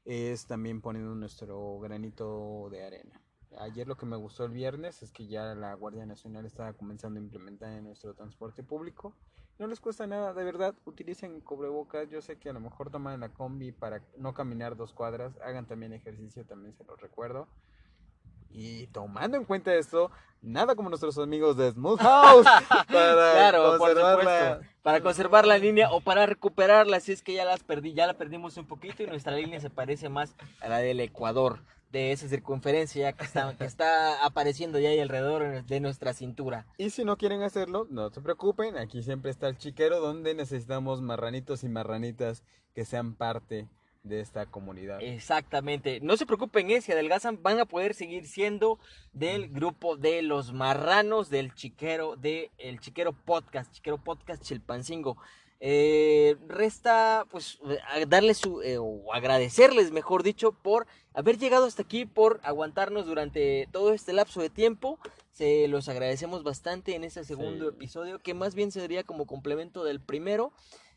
es 0.05 0.45
también 0.45 0.79
poniendo 0.79 1.15
nuestro 1.15 1.79
granito 1.79 2.69
de 2.69 2.85
arena. 2.85 3.19
Ayer 3.57 3.87
lo 3.87 3.97
que 3.97 4.05
me 4.05 4.15
gustó 4.15 4.45
el 4.45 4.51
viernes 4.51 5.01
es 5.01 5.11
que 5.11 5.25
ya 5.25 5.55
la 5.55 5.73
Guardia 5.73 6.05
Nacional 6.05 6.45
estaba 6.45 6.73
comenzando 6.73 7.19
a 7.19 7.23
implementar 7.23 7.73
en 7.73 7.85
nuestro 7.85 8.13
transporte 8.13 8.61
público. 8.61 9.15
No 9.59 9.67
les 9.67 9.79
cuesta 9.79 10.07
nada, 10.07 10.33
de 10.33 10.43
verdad, 10.43 10.73
utilicen 10.85 11.39
cubrebocas. 11.41 12.09
Yo 12.09 12.21
sé 12.21 12.37
que 12.37 12.49
a 12.49 12.53
lo 12.53 12.59
mejor 12.59 12.89
toman 12.89 13.19
la 13.19 13.29
combi 13.29 13.71
para 13.71 14.01
no 14.17 14.33
caminar 14.33 14.75
dos 14.75 14.93
cuadras. 14.93 15.33
Hagan 15.43 15.67
también 15.67 15.93
ejercicio, 15.93 16.45
también 16.45 16.73
se 16.73 16.83
los 16.83 16.99
recuerdo. 16.99 17.47
Y 18.49 18.87
tomando 18.87 19.37
en 19.37 19.45
cuenta 19.45 19.73
esto, 19.75 20.11
nada 20.41 20.75
como 20.75 20.89
nuestros 20.89 21.17
amigos 21.17 21.55
de 21.57 21.71
Smooth 21.71 21.99
House 21.99 22.45
para 22.91 23.57
conservar 23.77 24.23
la... 24.23 24.61
para 24.81 25.01
conservar 25.01 25.47
la 25.47 25.57
línea 25.57 25.91
o 25.91 26.01
para 26.01 26.25
recuperarla 26.25 26.99
si 26.99 27.11
es 27.11 27.21
que 27.21 27.33
ya 27.33 27.45
las 27.45 27.63
perdí, 27.63 27.93
ya 27.93 28.07
la 28.07 28.17
perdimos 28.17 28.57
un 28.57 28.65
poquito 28.65 29.03
y 29.03 29.07
nuestra 29.07 29.35
línea 29.35 29.59
se 29.59 29.69
parece 29.69 30.09
más 30.09 30.35
a 30.59 30.67
la 30.67 30.79
del 30.79 30.99
Ecuador 30.99 31.59
de 31.91 32.12
esa 32.12 32.27
circunferencia 32.27 33.13
que 33.13 33.25
está, 33.25 33.56
que 33.58 33.65
está 33.65 34.25
apareciendo 34.25 34.80
ya 34.80 34.89
ahí 34.89 34.99
alrededor 34.99 35.63
de 35.65 35.80
nuestra 35.80 36.13
cintura. 36.13 36.65
Y 36.77 36.89
si 36.89 37.04
no 37.04 37.17
quieren 37.17 37.41
hacerlo, 37.43 37.88
no 37.89 38.10
se 38.10 38.21
preocupen, 38.21 38.77
aquí 38.77 39.04
siempre 39.04 39.32
está 39.32 39.47
el 39.47 39.58
chiquero 39.58 39.99
donde 39.99 40.34
necesitamos 40.34 41.01
marranitos 41.01 41.63
y 41.63 41.69
marranitas 41.69 42.43
que 42.73 42.86
sean 42.86 43.15
parte 43.15 43.67
de 44.04 44.19
esta 44.19 44.45
comunidad. 44.45 45.01
Exactamente. 45.01 45.99
No 46.01 46.17
se 46.17 46.25
preocupen, 46.25 46.71
eh, 46.71 46.82
si 46.82 46.91
adelgazan 46.91 47.41
van 47.41 47.60
a 47.60 47.65
poder 47.65 47.93
seguir 47.93 48.27
siendo 48.27 48.80
del 49.13 49.49
grupo 49.49 49.95
de 49.95 50.21
los 50.23 50.54
marranos 50.54 51.30
del 51.30 51.54
chiquero, 51.54 52.15
del 52.15 52.49
el 52.58 52.80
chiquero 52.80 53.13
podcast, 53.13 53.71
chiquero 53.71 53.97
podcast 53.97 54.41
Chilpancingo. 54.41 55.17
Eh, 55.63 56.38
resta 56.47 57.28
pues 57.30 57.60
darles 58.08 58.39
su, 58.39 58.63
eh, 58.63 58.80
o 58.80 59.13
agradecerles, 59.13 59.91
mejor 59.91 60.24
dicho, 60.24 60.54
por 60.54 60.88
haber 61.13 61.38
llegado 61.38 61.65
hasta 61.65 61.84
aquí, 61.84 62.06
por 62.06 62.39
aguantarnos 62.41 63.06
durante 63.06 63.69
todo 63.71 63.93
este 63.93 64.12
lapso 64.12 64.41
de 64.41 64.50
tiempo. 64.50 64.97
Se 65.32 65.67
los 65.67 65.88
agradecemos 65.88 66.43
bastante 66.43 66.95
en 66.95 67.04
este 67.04 67.24
segundo 67.24 67.69
episodio, 67.69 68.17
que 68.19 68.34
más 68.34 68.56
bien 68.56 68.71
sería 68.71 69.04
como 69.04 69.28
complemento 69.28 69.84
del 69.84 70.02
primero. 70.02 70.52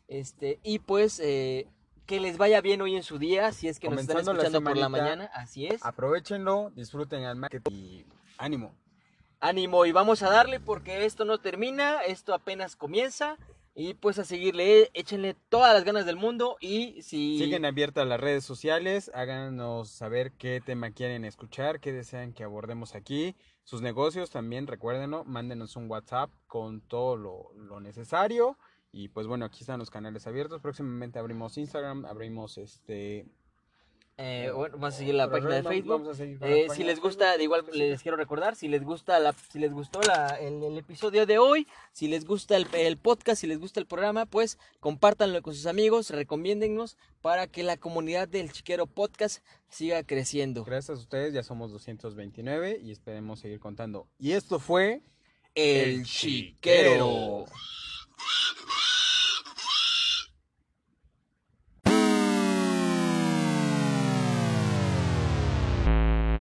Este, 0.07 0.59
y 0.63 0.79
pues 0.79 1.19
eh, 1.19 1.67
que 2.07 2.19
les 2.19 2.37
vaya 2.37 2.59
bien 2.59 2.81
hoy 2.81 2.95
en 2.95 3.03
su 3.03 3.19
día, 3.19 3.51
si 3.51 3.67
es 3.67 3.79
que 3.79 3.87
nos 3.87 4.01
están 4.01 4.17
escuchando 4.17 4.63
por 4.63 4.77
la 4.77 4.89
mañana, 4.89 5.29
así 5.35 5.67
es. 5.67 5.85
Aprovechenlo, 5.85 6.71
disfruten 6.75 7.23
al 7.23 7.35
marketing 7.35 7.71
y 7.71 8.05
ánimo. 8.39 8.73
Ánimo 9.39 9.85
y 9.85 9.91
vamos 9.91 10.23
a 10.23 10.31
darle 10.31 10.59
porque 10.59 11.05
esto 11.05 11.23
no 11.23 11.39
termina, 11.39 12.01
esto 12.01 12.33
apenas 12.33 12.75
comienza. 12.75 13.37
Y 13.77 13.93
pues 13.93 14.17
a 14.19 14.23
seguirle, 14.23 14.89
échenle 14.93 15.35
todas 15.49 15.73
las 15.73 15.83
ganas 15.83 16.05
del 16.05 16.15
mundo 16.15 16.55
y 16.61 17.01
si... 17.01 17.37
Siguen 17.37 17.65
abiertas 17.65 18.07
las 18.07 18.21
redes 18.21 18.45
sociales, 18.45 19.11
háganos 19.13 19.89
saber 19.89 20.31
qué 20.31 20.61
tema 20.65 20.91
quieren 20.91 21.25
escuchar, 21.25 21.81
qué 21.81 21.91
desean 21.91 22.31
que 22.31 22.45
abordemos 22.45 22.95
aquí. 22.95 23.35
Sus 23.65 23.81
negocios 23.81 24.29
también, 24.29 24.65
recuérdenlo, 24.65 25.25
mándenos 25.25 25.75
un 25.75 25.91
WhatsApp 25.91 26.31
con 26.47 26.79
todo 26.79 27.17
lo, 27.17 27.51
lo 27.55 27.81
necesario. 27.81 28.57
Y 28.93 29.09
pues 29.09 29.27
bueno, 29.27 29.43
aquí 29.43 29.59
están 29.59 29.79
los 29.79 29.89
canales 29.89 30.25
abiertos. 30.25 30.61
Próximamente 30.61 31.19
abrimos 31.19 31.57
Instagram, 31.57 32.05
abrimos 32.05 32.57
este 32.57 33.25
eh, 34.17 34.49
bueno, 34.55 34.77
vamos 34.77 34.93
a 34.93 34.97
seguir 34.97 35.15
la 35.15 35.29
página 35.29 35.55
de 35.55 35.63
Facebook. 35.63 36.11
Eh, 36.41 36.67
si 36.73 36.83
les 36.85 37.01
gusta, 37.01 37.35
de 37.35 37.43
igual 37.43 37.65
les 37.73 38.01
quiero 38.01 38.15
recordar, 38.15 38.55
si 38.55 38.69
les 38.69 38.83
gusta 38.83 39.19
la, 39.19 39.33
si 39.33 39.59
les 39.59 39.73
gustó 39.73 39.99
la, 40.01 40.27
el, 40.39 40.77
episodio 40.77 41.25
de 41.25 41.37
hoy, 41.37 41.67
si 41.91 42.07
les 42.07 42.23
gusta 42.23 42.55
el, 42.55 42.65
el, 42.73 42.97
podcast, 42.97 43.41
si 43.41 43.47
les 43.47 43.59
gusta 43.59 43.81
el 43.81 43.87
programa, 43.87 44.25
pues 44.25 44.57
compártanlo 44.79 45.41
con 45.41 45.53
sus 45.53 45.65
amigos, 45.65 46.11
recomiéndennos 46.11 46.97
para 47.21 47.47
que 47.47 47.63
la 47.63 47.75
comunidad 47.75 48.29
del 48.29 48.53
Chiquero 48.53 48.87
Podcast 48.87 49.43
siga 49.67 50.01
creciendo. 50.03 50.63
Gracias 50.63 50.97
a 50.97 51.01
ustedes, 51.01 51.33
ya 51.33 51.43
somos 51.43 51.73
229 51.73 52.79
y 52.81 52.91
esperemos 52.91 53.41
seguir 53.41 53.59
contando. 53.59 54.07
Y 54.17 54.31
esto 54.31 54.59
fue 54.59 55.01
El 55.55 56.05
Chiquero. 56.05 57.45